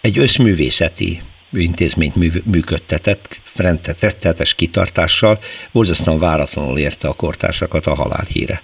[0.00, 1.20] Egy összművészeti
[1.52, 5.38] intézményt működtetett, rendtetetes kitartással,
[5.72, 8.62] borzasztóan váratlanul érte a kortársakat a halálhíre.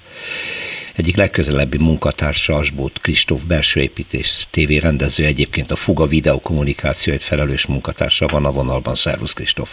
[0.96, 8.52] Egyik legközelebbi munkatársa Asbót Kristóf belsőépítés tévérendező, egyébként a Fuga videokommunikációért felelős munkatársa van a
[8.52, 8.94] vonalban.
[8.94, 9.70] Szervusz Kristóf!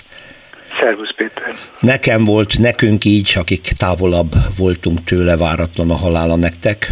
[0.82, 1.53] Szervusz Péter!
[1.79, 6.91] Nekem volt, nekünk így, akik távolabb voltunk tőle, váratlan a halála nektek?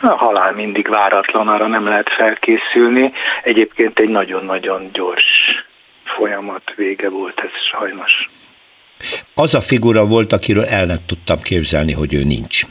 [0.00, 3.12] A halál mindig váratlan, arra nem lehet felkészülni.
[3.42, 5.24] Egyébként egy nagyon-nagyon gyors
[6.04, 8.12] folyamat vége volt ez sajnos.
[9.34, 12.62] Az a figura volt, akiről el nem tudtam képzelni, hogy ő nincs.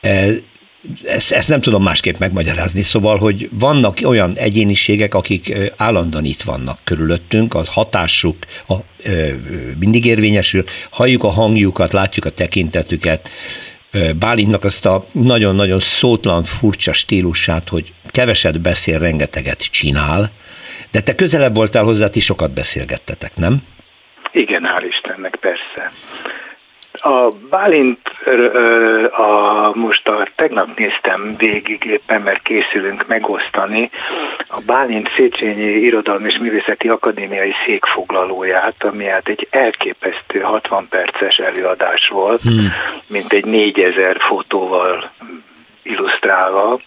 [0.00, 0.26] E,
[1.04, 6.42] ezt, ezt nem tudom másképp megmagyarázni, szóval, hogy vannak olyan egyéniségek, akik e, állandóan itt
[6.42, 8.36] vannak körülöttünk, a hatásuk
[8.68, 9.10] a, e,
[9.78, 13.30] mindig érvényesül, halljuk a hangjukat, látjuk a tekintetüket,
[14.18, 20.30] Bálintnak azt a nagyon-nagyon szótlan, furcsa stílusát, hogy keveset beszél, rengeteget csinál,
[20.90, 23.62] de te közelebb voltál hozzá, ti sokat beszélgettetek, nem?
[24.32, 25.92] Igen, hál' Istennek, persze.
[27.02, 28.00] A Bálint,
[29.10, 33.90] a, most a, tegnap néztem végig éppen, mert készülünk megosztani
[34.48, 42.08] a Bálint Széchenyi Irodalmi és Művészeti Akadémiai székfoglalóját, ami hát egy elképesztő 60 perces előadás
[42.08, 42.72] volt, hmm.
[43.06, 45.10] mint egy 4000 fotóval
[45.82, 46.78] illusztrálva,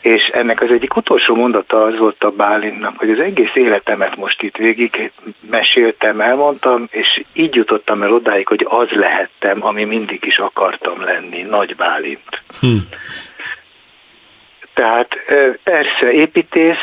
[0.00, 4.42] és ennek az egyik utolsó mondata az volt a Bálintnak, hogy az egész életemet most
[4.42, 5.12] itt végig
[5.50, 11.42] meséltem, elmondtam, és így jutottam el odáig, hogy az lehettem, ami mindig is akartam lenni,
[11.42, 12.42] Nagy Bálint.
[12.60, 12.76] Hm.
[14.74, 15.08] Tehát
[15.62, 16.76] persze építész,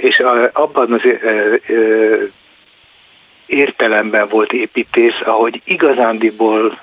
[0.00, 1.02] és abban az
[3.46, 6.78] értelemben volt építész, ahogy igazándiból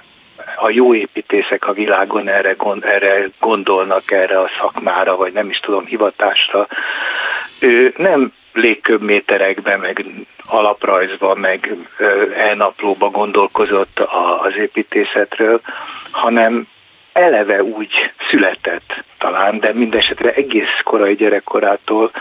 [0.55, 5.85] a jó építészek a világon erre, erre gondolnak, erre a szakmára, vagy nem is tudom,
[5.85, 6.67] hivatásra.
[7.59, 10.05] Ő nem légköbméterekben, meg
[10.47, 11.75] alaprajzban, meg
[12.37, 13.99] elnaplóba gondolkozott
[14.43, 15.61] az építészetről,
[16.11, 16.67] hanem
[17.13, 17.91] eleve úgy
[18.29, 22.11] született talán, de mindesetre egész korai gyerekkorától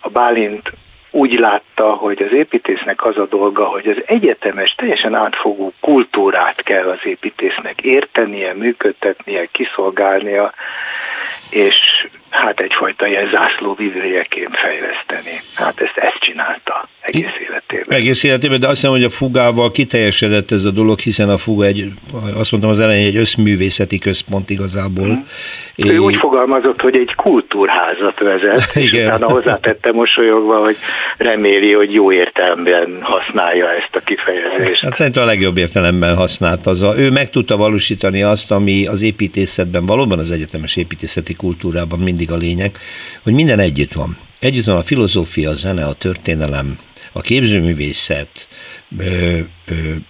[0.00, 0.72] a Bálint
[1.14, 6.88] úgy látta, hogy az építésznek az a dolga, hogy az egyetemes, teljesen átfogó kultúrát kell
[6.88, 10.52] az építésznek értenie, működtetnie, kiszolgálnia,
[11.50, 15.40] és hát egyfajta ilyen zászlóvivőjeként fejleszteni.
[15.54, 17.98] Hát ezt, ezt csinálta egész életében.
[17.98, 21.64] Egész életében, de azt hiszem, hogy a fugával kiteljesedett ez a dolog, hiszen a fuga
[21.64, 21.86] egy,
[22.34, 25.24] azt mondtam az elején, egy összművészeti központ igazából.
[25.76, 25.96] Ő é...
[25.96, 29.06] úgy fogalmazott, hogy egy kultúrházat vezet, és Igen.
[29.06, 30.76] utána hozzátette mosolyogva, hogy
[31.16, 34.82] reméli, hogy jó értelemben használja ezt a kifejezést.
[34.82, 36.82] Hát szerintem a legjobb értelemben használt az.
[36.82, 42.23] A, ő meg tudta valósítani azt, ami az építészetben, valóban az egyetemes építészeti kultúrában mindig
[42.30, 42.78] a lényeg,
[43.22, 44.16] hogy minden együtt van.
[44.40, 46.76] Együtt van a filozófia, a zene, a történelem,
[47.12, 48.48] a képzőművészet,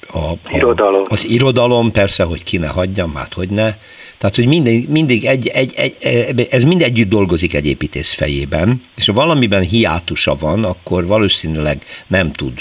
[0.06, 1.04] a, a, irodalom.
[1.08, 3.74] az irodalom, persze, hogy ki ne hagyjam, hát hogy ne.
[4.18, 9.06] Tehát, hogy mindig, mindig egy, egy, egy, ez mind együtt dolgozik egy építész fejében, és
[9.06, 12.52] ha valamiben hiátusa van, akkor valószínűleg nem tud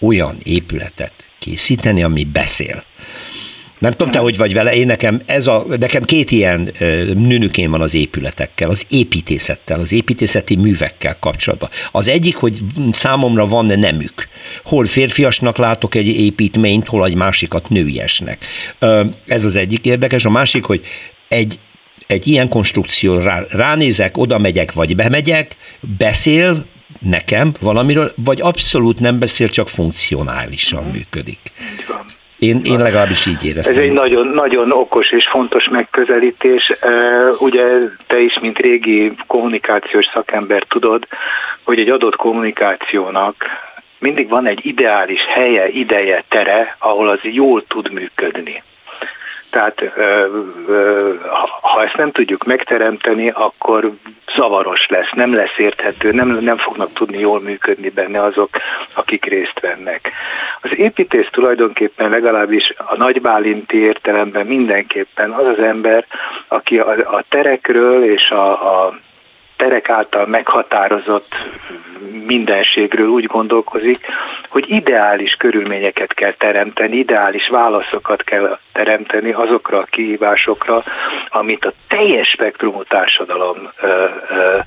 [0.00, 2.84] olyan épületet készíteni, ami beszél.
[3.80, 6.72] Nem tudom, te hogy vagy vele, én nekem, ez a, nekem két ilyen
[7.14, 11.68] nőnükén van az épületekkel, az építészettel, az építészeti művekkel kapcsolatban.
[11.92, 12.58] Az egyik, hogy
[12.92, 14.28] számomra van nemük.
[14.64, 18.44] Hol férfiasnak látok egy építményt, hol egy másikat nőiesnek.
[19.26, 20.24] Ez az egyik érdekes.
[20.24, 20.84] A másik, hogy
[21.28, 21.58] egy
[22.06, 25.56] egy ilyen konstrukció, rá, ránézek, oda megyek, vagy bemegyek,
[25.98, 26.66] beszél
[27.00, 31.40] nekem valamiről, vagy abszolút nem beszél, csak funkcionálisan működik.
[31.60, 32.19] Így van.
[32.40, 33.74] Én, én legalábbis így éreztem.
[33.74, 36.72] Ez egy nagyon, nagyon okos és fontos megközelítés.
[37.38, 37.62] Ugye
[38.06, 41.06] te is, mint régi kommunikációs szakember tudod,
[41.64, 43.34] hogy egy adott kommunikációnak
[43.98, 48.62] mindig van egy ideális helye, ideje, tere, ahol az jól tud működni.
[49.50, 49.80] Tehát
[51.60, 53.90] ha ezt nem tudjuk megteremteni, akkor
[54.36, 58.48] zavaros lesz, nem lesz érthető, nem, nem fognak tudni jól működni benne azok,
[58.94, 60.12] akik részt vennek.
[60.60, 66.06] Az építész tulajdonképpen legalábbis a nagybálinti értelemben mindenképpen az az ember,
[66.48, 68.98] aki a, a terekről és a, a
[69.56, 71.34] terek által meghatározott
[72.26, 74.06] mindenségről úgy gondolkozik,
[74.50, 80.84] hogy ideális körülményeket kell teremteni, ideális válaszokat kell teremteni azokra a kihívásokra,
[81.28, 84.58] amit a teljes spektrumú társadalom ö, ö,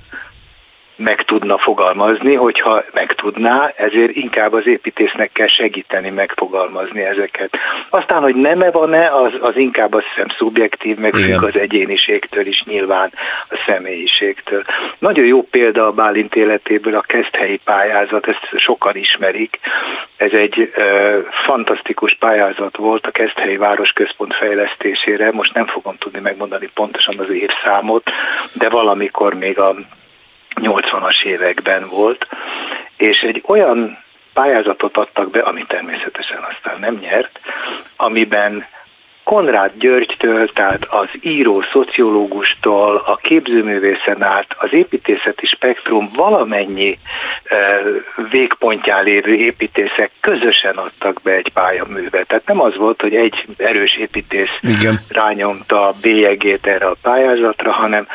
[0.95, 7.49] meg tudna fogalmazni, hogyha meg tudná, ezért inkább az építésznek kell segíteni megfogalmazni ezeket.
[7.89, 12.63] Aztán, hogy nem-e van-e, az, az inkább azt hiszem szubjektív, meg függ az egyéniségtől is
[12.63, 13.09] nyilván,
[13.49, 14.63] a személyiségtől.
[14.99, 19.59] Nagyon jó példa a Bálint életéből a Keszthelyi pályázat, ezt sokan ismerik.
[20.17, 26.69] Ez egy ö, fantasztikus pályázat volt a Keszthelyi Városközpont fejlesztésére, most nem fogom tudni megmondani
[26.73, 28.09] pontosan az évszámot,
[28.53, 29.75] de valamikor még a
[30.63, 32.27] 80-as években volt,
[32.97, 33.97] és egy olyan
[34.33, 37.39] pályázatot adtak be, ami természetesen aztán nem nyert,
[37.95, 38.65] amiben
[39.23, 46.97] Konrád Györgytől, tehát az író szociológustól, a képzőművészen át, az építészeti spektrum valamennyi
[47.43, 47.81] e,
[48.29, 52.27] végpontján lévő építészek közösen adtak be egy pályaművet.
[52.27, 54.99] Tehát nem az volt, hogy egy erős építész Igen.
[55.09, 58.07] rányomta a bélyegét erre a pályázatra, hanem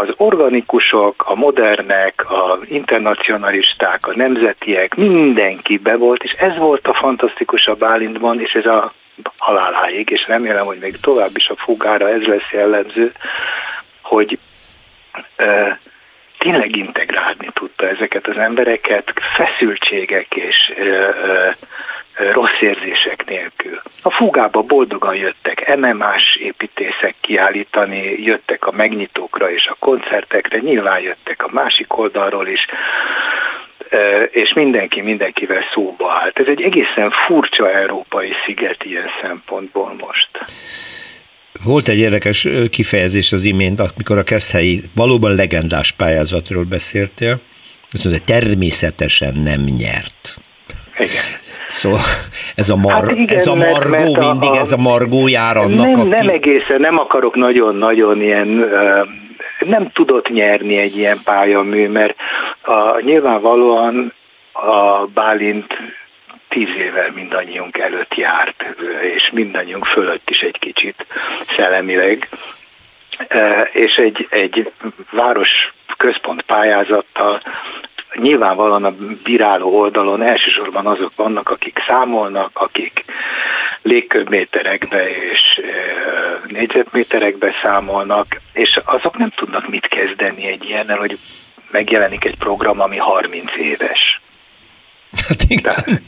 [0.00, 6.94] az organikusok, a modernek, a internacionalisták, a nemzetiek, mindenki be volt, és ez volt a
[6.94, 8.92] fantasztikus a Bálintban, és ez a
[9.38, 13.12] haláláig, és remélem, hogy még tovább is a fugára ez lesz jellemző,
[14.02, 14.38] hogy
[15.36, 15.78] e,
[16.38, 21.56] tényleg integrálni tudta ezeket az embereket, feszültségek és e, e,
[22.32, 23.82] rossz érzések nélkül.
[24.02, 31.44] A fugába boldogan jöttek MMA-s építészek kiállítani, jöttek a megnyitókra és a koncertekre, nyilván jöttek
[31.44, 32.66] a másik oldalról is,
[34.30, 36.38] és mindenki mindenkivel szóba állt.
[36.38, 40.28] Ez egy egészen furcsa európai sziget ilyen szempontból most.
[41.64, 47.40] Volt egy érdekes kifejezés az imént, amikor a Keszthelyi valóban legendás pályázatról beszéltél,
[47.92, 50.36] azt mondja, természetesen nem nyert.
[50.98, 51.24] Igen.
[51.66, 52.00] Szóval
[52.54, 55.28] ez a, mar, hát igen, ez a margó mert, mert mindig, a, ez a margó
[55.28, 56.08] jár annak, nem, aki...
[56.08, 58.68] Nem egészen, nem akarok nagyon-nagyon ilyen...
[59.58, 62.16] nem tudott nyerni egy ilyen pályamű, mert
[62.60, 64.12] a, nyilvánvalóan
[64.52, 65.78] a Bálint
[66.48, 68.64] tíz évvel mindannyiunk előtt járt,
[69.14, 71.06] és mindannyiunk fölött is egy kicsit
[71.56, 72.28] szellemileg,
[73.72, 74.72] és egy, egy
[75.10, 77.42] város központ pályázattal
[78.14, 78.94] nyilvánvalóan a
[79.24, 83.04] bíráló oldalon elsősorban azok vannak, akik számolnak, akik
[83.82, 85.60] légköbméterekbe és
[86.46, 91.18] négyzetméterekbe számolnak, és azok nem tudnak mit kezdeni egy ilyennel, hogy
[91.70, 94.20] megjelenik egy program, ami 30 éves.
[95.28, 95.62] Hát igen.
[95.62, 96.00] Tehát,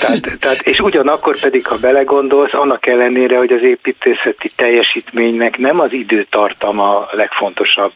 [0.00, 5.92] tehát, tehát, és ugyanakkor pedig, ha belegondolsz, annak ellenére, hogy az építészeti teljesítménynek nem az
[5.92, 7.92] időtartama a legfontosabb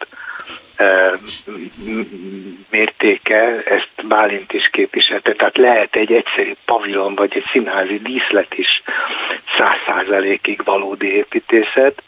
[2.71, 8.83] mértéke, ezt Bálint is képviselte, tehát lehet egy egyszerű pavilon vagy egy színházi díszlet is
[9.59, 12.03] száz százalékig valódi építészet,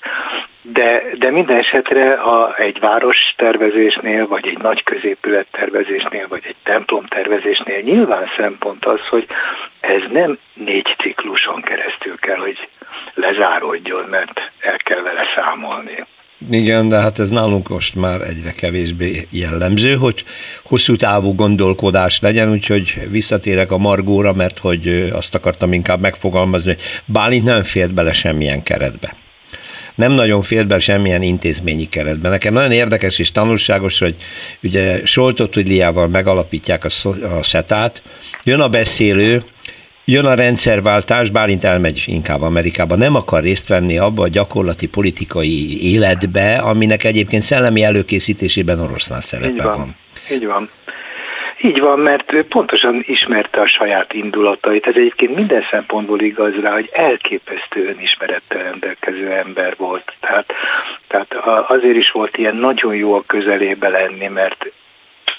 [0.62, 6.56] de, de minden esetre a, egy város tervezésnél, vagy egy nagy középület tervezésnél, vagy egy
[6.62, 9.26] templom tervezésnél nyilván szempont az, hogy
[9.80, 12.68] ez nem négy cikluson keresztül kell, hogy
[13.14, 16.04] lezáródjon, mert el kell vele számolni.
[16.50, 20.24] Igen, de hát ez nálunk most már egyre kevésbé jellemző, hogy
[20.62, 26.82] hosszú távú gondolkodás legyen, úgyhogy visszatérek a Margóra, mert hogy azt akartam inkább megfogalmazni, hogy
[27.04, 29.16] Bálint nem fért bele semmilyen keretbe
[29.96, 32.28] nem nagyon fért be semmilyen intézményi keretbe.
[32.28, 34.14] Nekem nagyon érdekes és tanulságos, hogy
[34.62, 38.02] ugye Soltot Liával megalapítják a, a SETÁT,
[38.44, 39.44] jön a beszélő,
[40.08, 45.82] Jön a rendszerváltás, Bálint elmegy inkább Amerikába, nem akar részt venni abba a gyakorlati politikai
[45.92, 49.76] életbe, aminek egyébként szellemi előkészítésében oroszlán szerepe Így van.
[49.76, 49.96] van.
[50.30, 50.70] Így van.
[51.60, 54.86] Így van, mert pontosan ismerte a saját indulatait.
[54.86, 60.12] Ez egyébként minden szempontból igaz rá, hogy elképesztő önismerettel rendelkező ember volt.
[60.20, 60.52] Tehát,
[61.08, 61.34] tehát
[61.68, 64.72] azért is volt ilyen nagyon jó a közelébe lenni, mert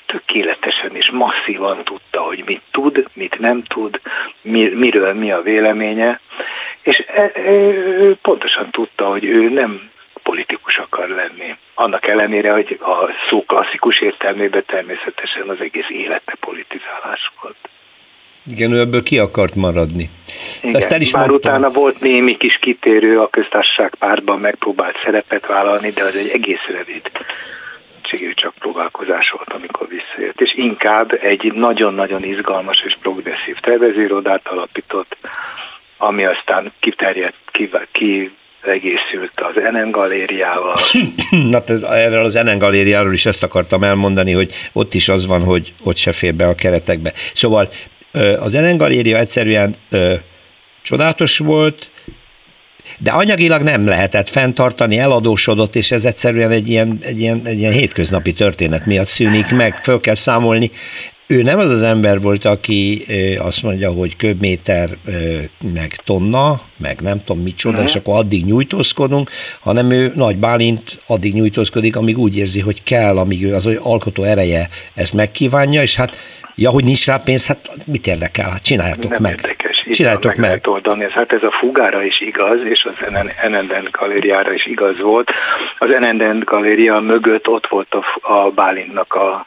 [0.07, 3.99] tökéletesen és masszívan tudta, hogy mit tud, mit nem tud,
[4.41, 6.19] miről mi a véleménye,
[6.81, 7.31] és e, e,
[8.21, 9.89] pontosan tudta, hogy ő nem
[10.23, 11.55] politikus akar lenni.
[11.73, 17.55] Annak ellenére, hogy a szó klasszikus értelmében természetesen az egész élete politizálás volt.
[18.51, 20.09] Igen, ő ebből ki akart maradni.
[20.61, 21.51] Igen, Ezt el is bár mondtam.
[21.53, 26.65] utána volt némi kis kitérő, a köztársaság pártban megpróbált szerepet vállalni, de az egy egész
[26.67, 27.11] rövid
[28.07, 35.17] segítségű csak próbálkozás volt, amikor visszajött, és inkább egy nagyon-nagyon izgalmas és progresszív tervezőirodát alapított,
[35.97, 40.75] ami aztán kiterjedt, ki, ki egészült az NN galériával.
[41.51, 45.73] Na, erről az NN galériáról is ezt akartam elmondani, hogy ott is az van, hogy
[45.83, 47.13] ott se fér be a keretekbe.
[47.33, 47.69] Szóval
[48.39, 50.13] az NN galéria egyszerűen ö,
[50.81, 51.89] csodálatos volt,
[52.99, 57.73] de anyagilag nem lehetett fenntartani, eladósodott, és ez egyszerűen egy ilyen, egy ilyen, egy ilyen
[57.73, 60.71] hétköznapi történet miatt szűnik meg, föl kell számolni
[61.27, 63.05] ő nem az az ember volt, aki
[63.37, 64.89] azt mondja, hogy köbméter
[65.73, 71.33] meg tonna, meg nem tudom micsoda, és akkor addig nyújtózkodunk, hanem ő Nagy Bálint addig
[71.33, 76.15] nyújtózkodik, amíg úgy érzi, hogy kell, amíg ő az alkotó ereje ezt megkívánja, és hát
[76.55, 79.31] ja, hogy nincs rá pénz, hát mit érdekel, hát csináljátok nem meg.
[79.31, 79.66] Érdekes.
[79.89, 80.49] Csináljátok meg.
[80.49, 80.67] meg.
[80.67, 81.05] Oldani.
[81.09, 85.31] Hát ez a fugára is igaz, és az Enendent galériára is igaz volt.
[85.77, 89.45] Az Enendent galéria mögött ott volt a, a Bálintnak a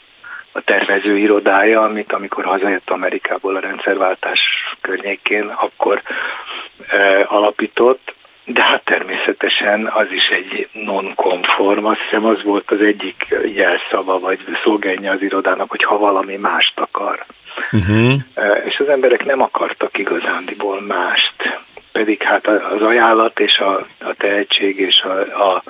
[0.52, 4.40] a tervező irodája, amit amikor hazajött Amerikából a rendszerváltás
[4.80, 6.02] környékén, akkor
[6.88, 8.14] e, alapított,
[8.44, 14.38] de hát természetesen az is egy non-konform, azt hiszem az volt az egyik jelszava, vagy
[14.64, 17.24] szolgálja az irodának, hogy ha valami mást akar.
[17.72, 18.12] Uh-huh.
[18.66, 21.34] És az emberek nem akartak igazándiból mást,
[21.92, 25.62] pedig hát az ajánlat és a, a tehetség és a, a,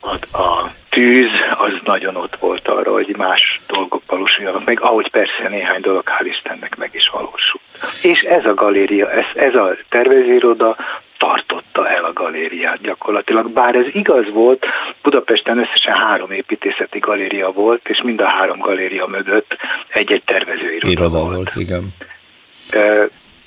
[0.00, 5.48] a, a tűz az nagyon ott volt arra, hogy más dolgok valósuljanak meg, ahogy persze
[5.48, 7.62] néhány dolog hál' Istennek meg is valósult.
[8.02, 10.76] És ez a galéria, ez, ez a tervezőiroda
[11.24, 13.50] tartotta el a galériát gyakorlatilag.
[13.50, 14.66] Bár ez igaz volt,
[15.02, 19.56] Budapesten összesen három építészeti galéria volt, és mind a három galéria mögött
[19.88, 21.34] egy-egy tervezőiroda Iroda volt.
[21.34, 21.54] volt.
[21.56, 21.94] igen.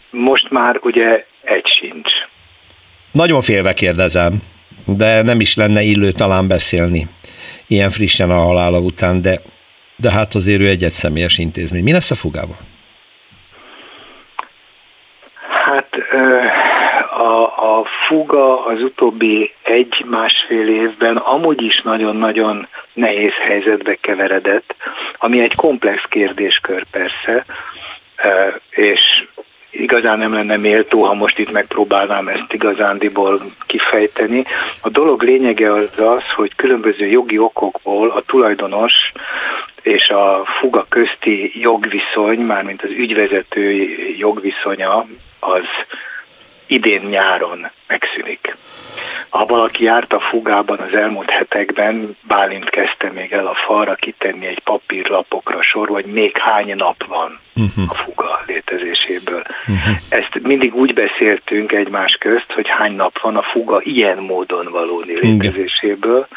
[0.10, 2.12] Most már ugye egy sincs.
[3.12, 4.42] Nagyon félve kérdezem,
[4.86, 7.08] de nem is lenne illő talán beszélni
[7.68, 9.40] ilyen frissen a halála után, de,
[9.96, 11.84] de hát azért ő egy személyes intézmény.
[11.84, 12.58] Mi lesz a fugával?
[15.66, 15.90] Hát
[17.28, 24.76] a, a fuga az utóbbi egy-másfél évben amúgy is nagyon-nagyon nehéz helyzetbe keveredett,
[25.18, 27.46] ami egy komplex kérdéskör persze,
[28.70, 29.02] és
[29.70, 34.44] igazán nem lenne méltó, ha most itt megpróbálnám ezt igazándiból kifejteni.
[34.82, 38.94] A dolog lényege az az, hogy különböző jogi okokból a tulajdonos
[39.82, 43.72] és a fuga közti jogviszony, mármint az ügyvezető
[44.18, 45.06] jogviszonya,
[45.40, 45.66] az
[46.68, 48.56] idén nyáron megszűnik.
[49.30, 54.46] Ha valaki járt a fugában az elmúlt hetekben, Bálint kezdte még el a falra kitenni
[54.46, 57.86] egy papírlapokra sor, hogy még hány nap van uh-huh.
[57.90, 59.44] a fuga létezéséből.
[59.68, 59.96] Uh-huh.
[60.10, 65.00] Ezt mindig úgy beszéltünk egymás közt, hogy hány nap van a fuga ilyen módon való
[65.00, 66.28] létezéséből.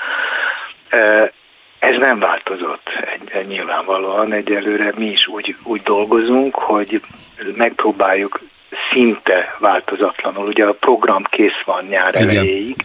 [1.78, 2.88] Ez nem változott
[3.32, 4.32] egy, nyilvánvalóan.
[4.32, 7.00] Egyelőre mi is úgy, úgy dolgozunk, hogy
[7.56, 8.40] megpróbáljuk
[8.92, 10.46] szinte változatlanul.
[10.46, 12.76] Ugye a program kész van nyár elejéig,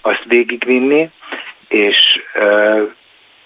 [0.00, 1.10] azt végigvinni,
[1.68, 1.96] és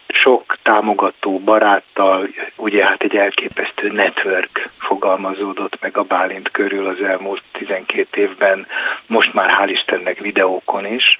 [0.08, 7.42] sok támogató baráttal, ugye hát egy elképesztő network fogalmazódott meg a Bálint körül az elmúlt
[7.52, 8.66] 12 évben,
[9.06, 11.16] most már hál' Istennek videókon is,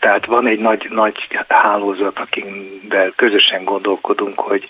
[0.00, 4.68] tehát van egy nagy, nagy hálózat, akivel közösen gondolkodunk, hogy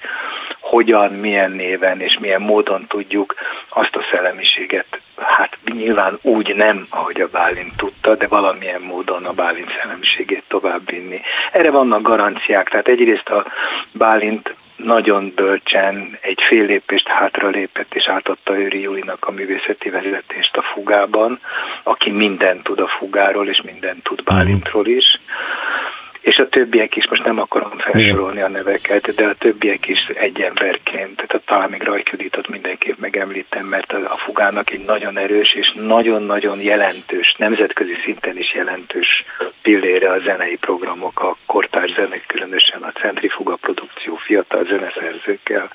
[0.60, 3.34] hogyan, milyen néven és milyen módon tudjuk
[3.68, 9.32] azt a szellemiséget, hát nyilván úgy nem, ahogy a Bálint tudta, de valamilyen módon a
[9.32, 11.20] Bálint szellemiségét továbbvinni.
[11.52, 13.46] Erre vannak garanciák, tehát egyrészt a
[13.92, 20.56] Bálint nagyon bölcsen egy fél lépést hátra lépett, és átadta Őri Júlinak a művészeti vezetést
[20.56, 21.38] a fugában,
[21.82, 25.20] aki mindent tud a fugáról, és mindent tud Bálintról is
[26.20, 30.40] és a többiek is, most nem akarom felsorolni a neveket, de a többiek is egy
[30.40, 36.60] emberként, tehát talán még Rajkjuditot mindenképp megemlítem, mert a Fugának egy nagyon erős és nagyon-nagyon
[36.60, 39.24] jelentős, nemzetközi szinten is jelentős
[39.62, 45.70] pillére a zenei programok, a kortárs zenek, különösen a centrifuga produkció fiatal zeneszerzőkkel,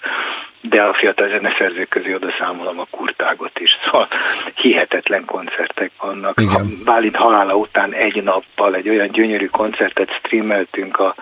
[0.70, 4.08] de a fiatal zeneszerzők közé oda számolom a kurtágot is, szóval
[4.56, 6.40] hihetetlen koncertek vannak.
[6.42, 6.56] Igen.
[6.56, 11.16] A Bálint halála után egy nappal egy olyan gyönyörű koncertet streameltünk, a,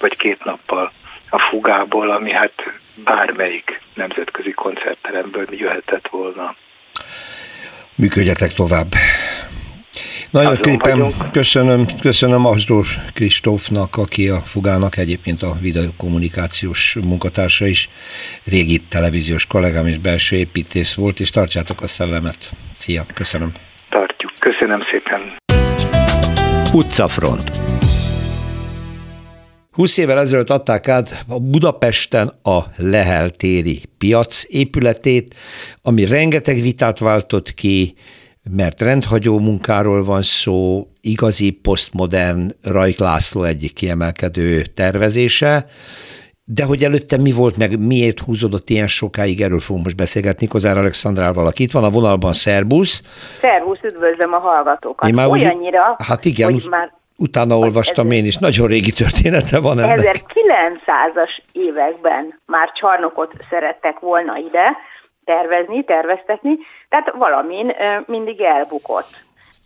[0.00, 0.92] vagy két nappal
[1.30, 2.52] a fugából, ami hát
[3.04, 6.54] bármelyik nemzetközi koncertteremből jöhetett volna.
[7.94, 8.92] Működjetek tovább.
[10.30, 12.84] Nagyon szépen köszönöm, köszönöm Asdor
[13.14, 17.88] Kristófnak, aki a Fugának egyébként a videokommunikációs munkatársa is,
[18.44, 22.50] régi televíziós kollégám és belső építész volt, és tartsátok a szellemet.
[22.78, 23.52] Szia, köszönöm.
[23.88, 25.40] Tartjuk, köszönöm szépen.
[26.74, 27.50] Utcafront.
[29.72, 35.34] 20 évvel ezelőtt adták át a Budapesten a Lehel téri piac épületét,
[35.82, 37.94] ami rengeteg vitát váltott ki,
[38.50, 45.66] mert rendhagyó munkáról van szó, igazi posztmodern Rajk László egyik kiemelkedő tervezése,
[46.44, 50.76] de hogy előtte mi volt, meg miért húzódott ilyen sokáig, erről fogunk most beszélgetni Kozár
[50.76, 53.02] Alexandrával, aki itt van a vonalban, szerbusz.
[53.40, 55.08] Szervusz, üdvözlöm a hallgatókat.
[55.08, 59.60] Én már Olyannyira, úgy, hát igen, hogy már utána olvastam én is, nagyon régi története
[59.60, 59.98] van ennek.
[59.98, 64.76] 1900-as években már csarnokot szerettek volna ide
[65.24, 66.58] tervezni, terveztetni,
[66.88, 67.74] tehát valamin
[68.06, 69.10] mindig elbukott.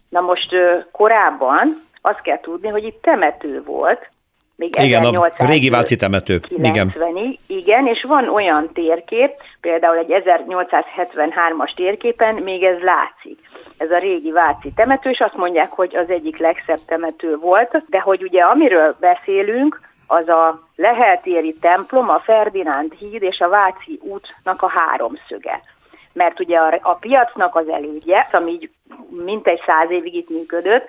[0.09, 0.55] Na most
[0.93, 4.11] korábban azt kell tudni, hogy itt temető volt,
[4.57, 6.41] még igen, a régi Váci temető.
[6.49, 6.93] Igen.
[7.47, 9.31] igen, és van olyan térkép,
[9.61, 13.39] például egy 1873-as térképen még ez látszik.
[13.79, 18.01] Ez a régi Váci temető, és azt mondják, hogy az egyik legszebb temető volt, de
[18.01, 24.63] hogy ugye amiről beszélünk, az a Leheltéri templom, a Ferdinánd híd és a Váci útnak
[24.63, 25.61] a háromszöge.
[26.13, 28.71] Mert ugye a, a piacnak az elődje, ami így
[29.25, 30.87] mintegy száz évig itt működött,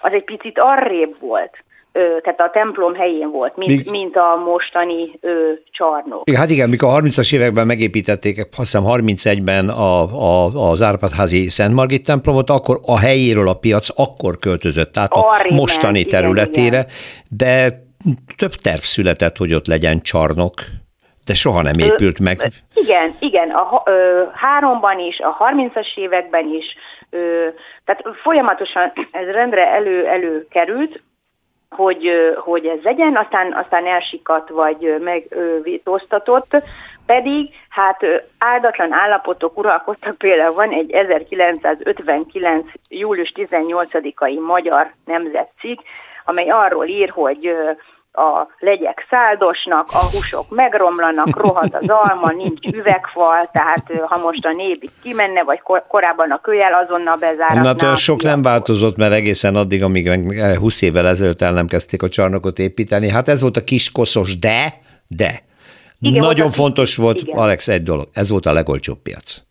[0.00, 1.56] az egy picit arrébb volt
[1.94, 3.90] tehát a templom helyén volt, mint, Míg...
[3.90, 6.30] mint a mostani ö, csarnok.
[6.36, 11.74] Hát igen, mikor a 30-as években megépítették, azt hiszem 31-ben a, a, az Árpádházi Szent
[11.74, 16.86] Margit templomot, akkor a helyéről a piac akkor költözött, tehát a mostani igen, területére, igen.
[17.28, 17.82] de
[18.36, 20.54] több terv született, hogy ott legyen csarnok,
[21.24, 22.40] de soha nem épült ö, meg.
[22.74, 26.64] Igen, igen, a ö, háromban is, a 30-as években is,
[27.10, 27.46] ö,
[27.84, 31.02] tehát folyamatosan ez rendre elő-elő került,
[31.74, 36.62] hogy, hogy ez legyen, aztán, aztán elsikadt vagy megvétóztatott,
[37.06, 38.04] pedig hát
[38.38, 42.66] áldatlan állapotok uralkodtak, például van egy 1959.
[42.88, 45.80] július 18-ai magyar nemzetcikk,
[46.24, 47.56] amely arról ír, hogy
[48.16, 54.52] a legyek száldosnak, a húsok megromlanak, rohad az alma, nincs üvegfal, tehát ha most a
[54.52, 57.88] nébik kimenne, vagy kor- korábban a kölyel azonnal bezáratná.
[57.88, 60.10] Na, sok nem változott, mert egészen addig, amíg
[60.58, 63.10] 20 évvel ezelőtt el nem kezdték a csarnokot építeni.
[63.10, 64.74] Hát ez volt a kis koszos, de,
[65.06, 65.42] de.
[66.00, 67.36] Igen, Nagyon volt fontos volt, igen.
[67.36, 69.42] Alex, egy dolog, ez volt a legolcsóbb piac.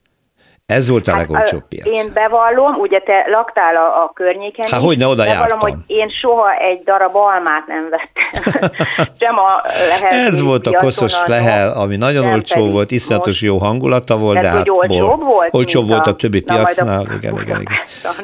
[0.74, 1.88] Ez volt a hát, legolcsóbb piac.
[1.88, 4.68] Én bevallom, ugye te laktál a, a környéken.
[4.70, 5.60] Hát hogy ne oda bevallom, jártam.
[5.60, 8.70] hogy én soha egy darab almát nem vettem.
[9.20, 10.28] Sem a lehel.
[10.28, 14.70] Ez volt a koszos lehel, ami nagyon olcsó volt, iszonyatos jó hangulata volt, de hát
[14.70, 17.06] olcsóbb volt, olcsóbb volt a, a többi piacnál.
[17.10, 17.14] A...
[17.14, 17.78] Igen, igen, igen.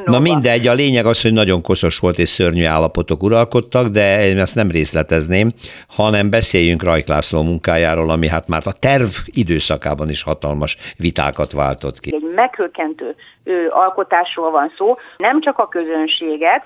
[0.04, 4.38] Na mindegy, a lényeg az, hogy nagyon koszos volt és szörnyű állapotok uralkodtak, de én
[4.38, 5.50] ezt nem részletezném,
[5.88, 12.00] hanem beszéljünk Rajk László munkájáról, ami hát már a terv időszakában is hatalmas vitákat váltott
[12.00, 12.14] ki.
[12.14, 13.14] Egy meghökkentő
[13.68, 16.64] alkotásról van szó, nem csak a közönséget,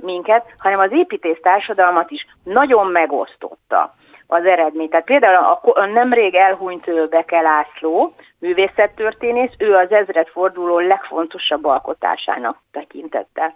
[0.00, 3.94] minket, hanem az építész társadalmat is nagyon megosztotta
[4.26, 4.88] az eredmény.
[4.88, 13.54] Tehát például a, nemrég elhunyt Beke László, művészettörténész, ő az ezredforduló legfontosabb alkotásának tekintette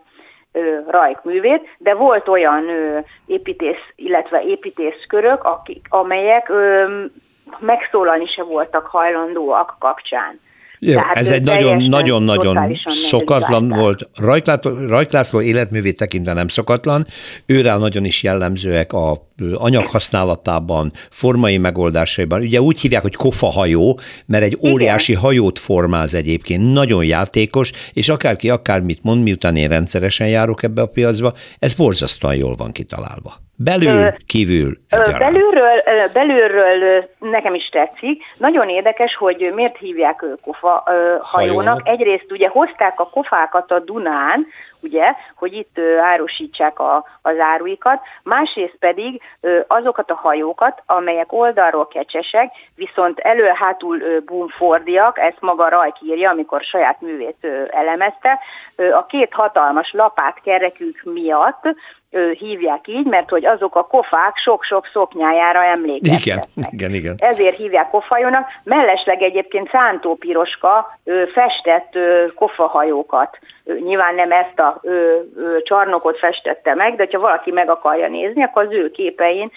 [0.89, 6.85] Rajk művét, de volt olyan ö, építész, illetve építészkörök, akik, amelyek ö,
[7.59, 10.41] megszólalni se voltak hajlandóak kapcsán.
[10.79, 14.09] Jó, Tehát ez egy nagyon-nagyon-nagyon szokatlan volt.
[14.89, 17.07] Rajk László életművét tekintve nem szokatlan,
[17.47, 22.41] őre nagyon is jellemzőek a anyaghasználatában, formai megoldásaiban.
[22.41, 25.25] Ugye úgy hívják, hogy kofahajó, mert egy óriási Igen.
[25.25, 30.87] hajót formáz egyébként, nagyon játékos, és akárki akármit mond, miután én rendszeresen járok ebbe a
[30.87, 33.43] piacba, ez borzasztóan jól van kitalálva.
[33.57, 34.73] Belül, kívül.
[35.19, 35.83] Belülről,
[36.13, 38.23] belülről nekem is tetszik.
[38.37, 41.25] Nagyon érdekes, hogy miért hívják kofa hajónak.
[41.25, 41.89] hajónak.
[41.89, 44.47] Egyrészt ugye hozták a kofákat a Dunán,
[44.83, 49.21] ugye, hogy itt árusítsák a, az áruikat, másrészt pedig
[49.67, 57.01] azokat a hajókat, amelyek oldalról kecsesek, viszont elő-hátul bumfordiak, ezt maga Rajk írja, amikor saját
[57.01, 58.39] művét elemezte,
[58.77, 61.63] a két hatalmas lapát kerekük miatt
[62.39, 66.47] hívják így, mert hogy azok a kofák sok-sok szoknyájára emlékeztetnek.
[66.53, 67.15] Igen, igen, igen.
[67.19, 68.47] Ezért hívják kofajónak.
[68.65, 70.99] Mellesleg egyébként Szántó Piroska
[71.35, 71.99] festett
[72.35, 73.39] kofahajókat.
[73.65, 74.81] Nyilván nem ezt a
[75.63, 79.51] csarnokot festette meg, de ha valaki meg akarja nézni, akkor az ő képein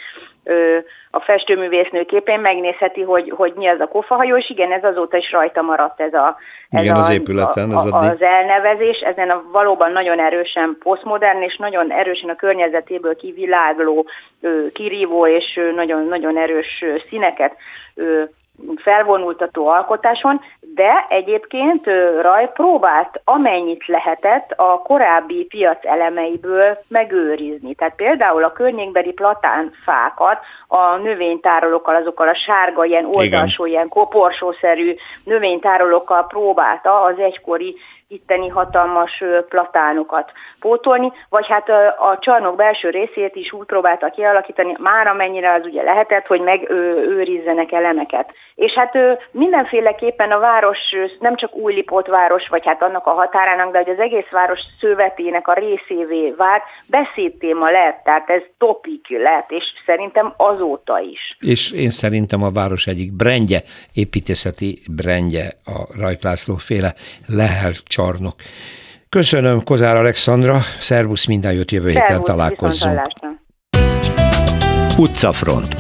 [1.12, 5.32] a festőművésznő képén megnézheti, hogy, hogy mi az a kofahajó, és igen, ez azóta is
[5.32, 6.38] rajta maradt ez, a,
[6.70, 11.42] ez igen, a, az épületen, ez a, az elnevezés, ezen a valóban nagyon erősen posztmodern,
[11.42, 14.06] és nagyon erősen a környezetéből kivilágló,
[14.74, 17.56] kirívó, és nagyon, nagyon erős színeket
[18.76, 21.86] felvonultató alkotáson, de egyébként
[22.22, 27.76] Raj próbált amennyit lehetett a korábbi piac elemeiből megőrizni.
[27.76, 33.78] Tehát például a környékbeli platánfákat a növénytárolókkal, azokkal a sárga, ilyen oldalsó, Igen.
[33.78, 37.76] ilyen koporsószerű növénytárolókkal próbálta az egykori
[38.08, 45.08] itteni hatalmas platánokat pótolni, vagy hát a, csarnok belső részét is úgy próbálta kialakítani, már
[45.08, 48.34] amennyire az ugye lehetett, hogy megőrizzenek elemeket.
[48.58, 48.94] És hát
[49.32, 50.78] mindenféleképpen a város
[51.20, 55.48] nem csak Újlipót város, vagy hát annak a határának, de hogy az egész város szövetének
[55.48, 61.38] a részévé vált, beszédtéma lett, tehát ez topik lett, és szerintem azóta is.
[61.40, 63.60] És én szerintem a város egyik brendje,
[63.94, 66.94] építészeti brendje a Rajk László féle
[67.28, 68.36] Lehel csarnok.
[69.10, 73.02] Köszönöm, Kozár Alexandra, szervusz, minden jót, jövő Szervusz, héten találkozzunk.
[74.98, 75.74] Utcafront.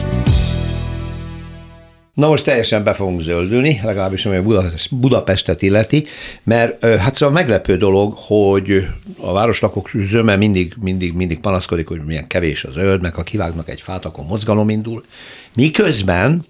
[2.17, 6.05] Na most teljesen be fogunk zöldülni, legalábbis ami a Budapestet illeti,
[6.43, 8.87] mert hát szóval meglepő dolog, hogy
[9.19, 13.69] a városlakók zöme mindig, mindig, mindig panaszkodik, hogy milyen kevés a zöld, meg ha kivágnak
[13.69, 15.03] egy fát, akkor mozgalom indul.
[15.55, 16.45] Miközben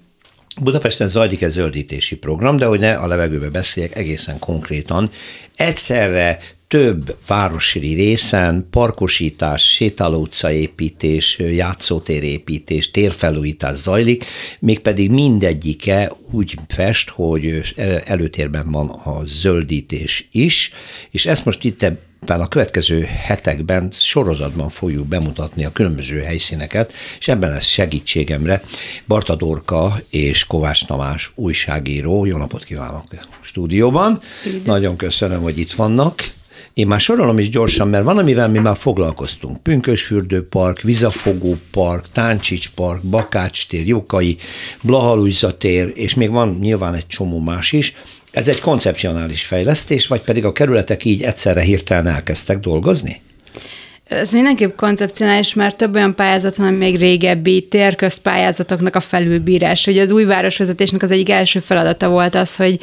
[0.61, 5.09] Budapesten zajlik egy zöldítési program, de hogy ne a levegőbe beszéljek egészen konkrétan,
[5.55, 14.25] egyszerre több városi részen parkosítás, sétáló utcaépítés, játszótérépítés, térfelújítás zajlik,
[14.59, 17.73] mégpedig mindegyike úgy fest, hogy
[18.05, 20.71] előtérben van a zöldítés is,
[21.11, 27.27] és ezt most itt ebben a következő hetekben sorozatban fogjuk bemutatni a különböző helyszíneket, és
[27.27, 28.61] ebben lesz segítségemre
[29.07, 32.25] Barta Dorka és Kovács Tamás újságíró.
[32.25, 34.21] Jó napot kívánok a stúdióban.
[34.65, 36.35] Nagyon köszönöm, hogy itt vannak.
[36.77, 39.63] Én már sorolom is gyorsan, mert van, amivel mi már foglalkoztunk.
[39.63, 44.37] Pünkösfürdő Park, Vizafogó Park, Táncsics Park, Bakács tér, Jókai,
[44.81, 47.95] Blahalújza tér, és még van nyilván egy csomó más is.
[48.31, 53.21] Ez egy koncepcionális fejlesztés, vagy pedig a kerületek így egyszerre hirtelen elkezdtek dolgozni?
[54.07, 59.87] Ez mindenképp koncepcionális, mert több olyan pályázat van, még régebbi térközpályázatoknak a felülbírás.
[59.87, 62.79] Ugye az új városvezetésnek az egyik első feladata volt az, hogy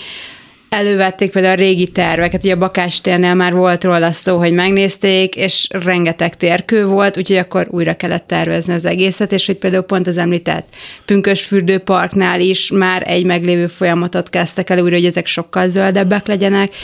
[0.74, 5.36] elővették például a régi terveket, ugye a Bakás térnél már volt róla szó, hogy megnézték,
[5.36, 10.06] és rengeteg térkő volt, úgyhogy akkor újra kellett tervezni az egészet, és hogy például pont
[10.06, 10.68] az említett
[11.04, 16.74] Pünkösfürdő Parknál is már egy meglévő folyamatot kezdtek el újra, hogy ezek sokkal zöldebbek legyenek,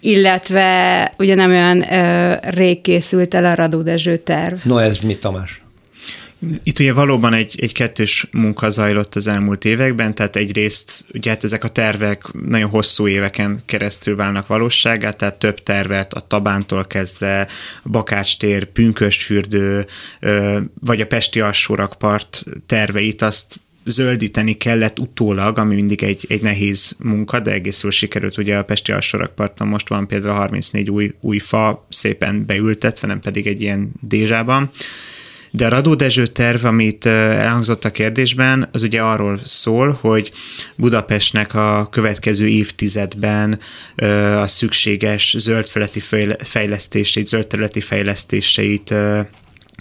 [0.00, 4.56] illetve ugye nem olyan ö, rég készült el a Radó Dezső terv.
[4.62, 5.60] No ez mit, Tamás?
[6.62, 11.44] Itt ugye valóban egy, egy kettős munka zajlott az elmúlt években, tehát egyrészt ugye hát
[11.44, 17.48] ezek a tervek nagyon hosszú éveken keresztül válnak valóságát, tehát több tervet a Tabántól kezdve,
[17.82, 19.86] a Bakács tér, Pünköstfürdő,
[20.80, 27.40] vagy a Pesti alsórakpart terveit, azt zöldíteni kellett utólag, ami mindig egy, egy nehéz munka,
[27.40, 28.36] de egész jól sikerült.
[28.36, 33.46] Ugye a Pesti alsórakparton most van például 34 új, új fa szépen beültetve, nem pedig
[33.46, 34.70] egy ilyen dézsában.
[35.58, 40.32] De a Radó Dezső terv, amit elhangzott a kérdésben, az ugye arról szól, hogy
[40.76, 43.58] Budapestnek a következő évtizedben
[44.42, 46.00] a szükséges zöldfeleti
[46.38, 48.94] fejlesztését, zöldterületi fejlesztéseit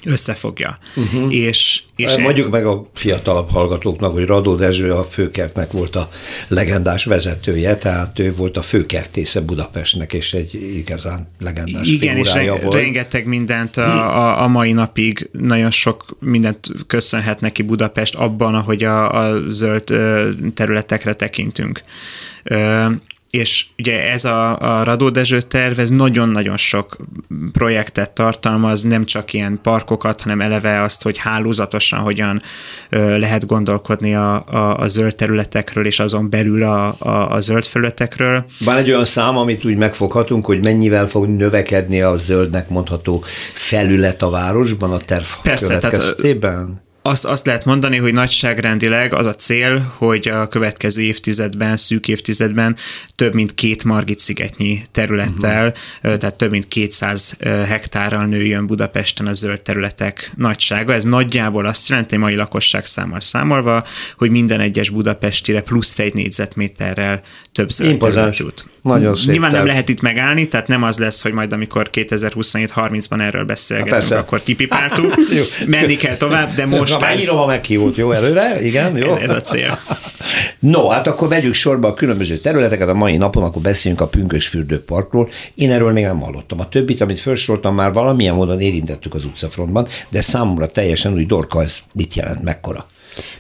[0.06, 0.78] összefogja.
[0.96, 1.36] Uh-huh.
[1.36, 6.10] És, és Mondjuk meg a fiatalabb hallgatóknak, hogy Radó Dezső a főkertnek volt a
[6.48, 12.74] legendás vezetője, tehát ő volt a főkertésze Budapestnek, és egy igazán legendás Igen, és volt.
[12.74, 18.84] rengeteg mindent a, a, a mai napig, nagyon sok mindent köszönhet neki Budapest abban, ahogy
[18.84, 19.84] a, a zöld
[20.54, 21.82] területekre tekintünk
[23.38, 26.98] és ugye ez a, a Radó Dezső terv, ez nagyon-nagyon sok
[27.52, 32.42] projektet tartalmaz, nem csak ilyen parkokat, hanem eleve azt, hogy hálózatosan hogyan
[32.90, 37.66] ö, lehet gondolkodni a, a, a zöld területekről, és azon belül a, a, a zöld
[37.66, 38.46] felületekről.
[38.60, 43.24] Van egy olyan szám, amit úgy megfoghatunk, hogy mennyivel fog növekedni a zöldnek mondható
[43.54, 46.66] felület a városban a terv Persze, következtében?
[46.66, 52.08] Tehát azt, azt lehet mondani, hogy nagyságrendileg az a cél, hogy a következő évtizedben, szűk
[52.08, 52.76] évtizedben
[53.16, 56.18] több mint két Margit szigetnyi területtel, uh-huh.
[56.18, 57.38] tehát több mint 200
[57.68, 60.94] hektárral nőjön Budapesten a zöld területek nagysága.
[60.94, 63.86] Ez nagyjából azt jelenti, mai lakosság számmal számolva,
[64.18, 68.68] hogy minden egyes budapestire plusz egy négyzetméterrel több zöld terület jut.
[68.82, 73.22] Nagyon szép Nyilván nem lehet itt megállni, tehát nem az lesz, hogy majd amikor 2027-30-ban
[73.22, 75.14] erről beszélgetünk, akkor kipipáltuk,
[75.66, 76.97] menni kell tovább, de most
[77.38, 79.10] A meghívót, jó előre, igen, jó.
[79.10, 79.80] Ez, ez a cél.
[80.60, 84.84] No, hát akkor vegyük sorba a különböző területeket a mai napon, akkor beszéljünk a Pünkösfürdő
[84.84, 85.30] Parkról.
[85.56, 86.60] Én erről még nem hallottam.
[86.60, 91.64] A többit, amit felsoroltam, már valamilyen módon érintettük az utcafrontban, de számomra teljesen új Dorka,
[91.64, 92.86] ez mit jelent, mekkora?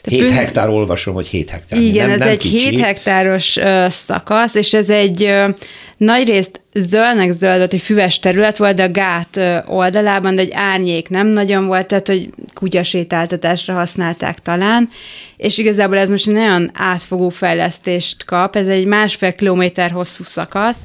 [0.03, 0.32] 7 pün...
[0.32, 1.80] hektár olvasom, hogy 7 hektár.
[1.80, 2.69] Igen, nem, ez nem egy kicsi.
[2.69, 5.49] 7 hektáros ö, szakasz, és ez egy ö,
[5.97, 11.28] nagyrészt zöldnek zöld, hogy füves terület volt, de a gát oldalában, de egy árnyék nem
[11.28, 14.89] nagyon volt, tehát hogy kutyasétáltatásra használták talán,
[15.38, 20.80] és igazából ez most egy nagyon átfogó fejlesztést kap, ez egy másfél kilométer hosszú szakasz,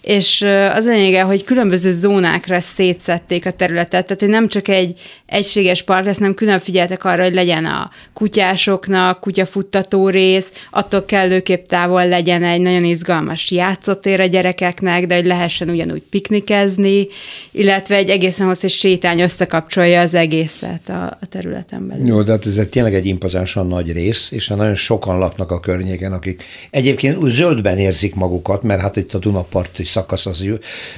[0.00, 0.42] és
[0.74, 5.82] az a lényege, hogy különböző zónákra szétszették a területet, tehát hogy nem csak egy egységes
[5.82, 12.08] park lesz, nem külön figyeltek arra, hogy legyen a kutyásoknak, kutyafuttató rész, attól kellőképp távol
[12.08, 17.06] legyen egy nagyon izgalmas játszótér a gyerekeknek, de hogy lehessen ugyanúgy piknikezni,
[17.50, 22.06] illetve egy egészen hosszú sétány összekapcsolja az egészet a, a területen belül.
[22.06, 26.12] Jó, de hát ez tényleg egy impozánsan nagy rész, és nagyon sokan laknak a környéken,
[26.12, 30.46] akik egyébként úgy zöldben érzik magukat, mert hát itt a Dunaparti szakasz az,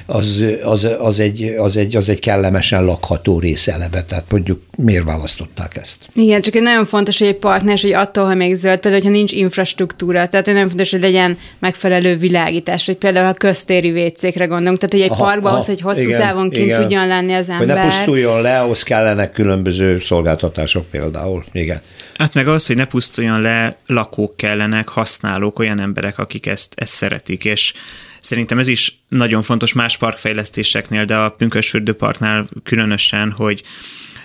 [0.05, 5.03] az, az, az, egy, az, egy, az egy kellemesen lakható rész eleve, tehát mondjuk miért
[5.03, 5.97] választották ezt?
[6.13, 9.17] Igen, csak egy nagyon fontos, hogy egy partner, hogy attól, ha még zöld, például, hogyha
[9.17, 14.77] nincs infrastruktúra, tehát nagyon fontos, hogy legyen megfelelő világítás, hogy például a köztéri vécékre gondolunk,
[14.77, 16.81] tehát hogy egy aha, parkban ahhoz, hogy hosszú igen, távon kint igen.
[16.81, 17.67] tudjon lenni az ember.
[17.67, 21.43] Hogy ne pusztuljon le, ahhoz kellenek különböző szolgáltatások például.
[21.51, 21.81] Igen.
[22.21, 26.93] Hát meg az, hogy ne pusztuljon le, lakók kellenek, használók, olyan emberek, akik ezt, ezt
[26.93, 27.73] szeretik, és
[28.21, 33.63] Szerintem ez is nagyon fontos más parkfejlesztéseknél, de a Pünkösfürdő Parknál különösen, hogy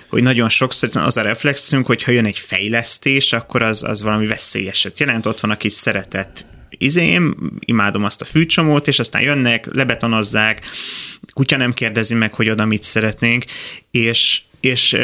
[0.09, 4.27] hogy nagyon sokszor az a reflexünk, hogy ha jön egy fejlesztés, akkor az, az valami
[4.27, 5.27] veszélyeset jelent.
[5.27, 6.45] Ott van a kis szeretett
[6.79, 10.67] izém, imádom azt a fűcsomót, és aztán jönnek, lebetonozzák,
[11.35, 13.45] kutya nem kérdezi meg, hogy oda mit szeretnénk,
[13.91, 14.97] és és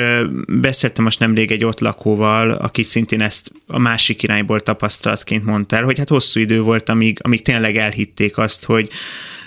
[0.47, 5.85] beszéltem most nemrég egy ott lakóval, aki szintén ezt a másik irányból tapasztalatként mondta el,
[5.85, 8.89] hogy hát hosszú idő volt, amíg, amíg tényleg elhitték azt, hogy,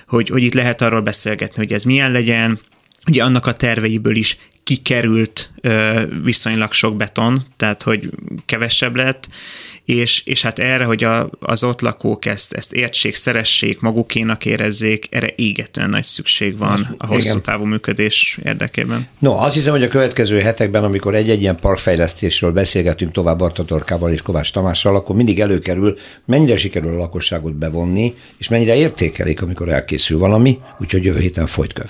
[0.07, 2.59] hogy, hogy itt lehet arról beszélgetni, hogy ez milyen legyen,
[3.07, 5.51] ugye annak a terveiből is kikerült
[6.23, 8.09] viszonylag sok beton, tehát hogy
[8.45, 9.27] kevesebb lett,
[9.85, 15.07] és, és hát erre, hogy a, az ott lakók ezt, ezt értsék, szeressék, magukénak érezzék,
[15.09, 19.07] erre égetően nagy szükség van a hosszú távú működés érdekében.
[19.19, 24.21] No, azt hiszem, hogy a következő hetekben, amikor egy-egy ilyen parkfejlesztésről beszélgetünk tovább Bartatorkával és
[24.21, 30.17] Kovács Tamással, akkor mindig előkerül, mennyire sikerül a lakosságot bevonni, és mennyire értékelik, amikor elkészül
[30.17, 31.89] valami, úgyhogy jövő héten folyt köv.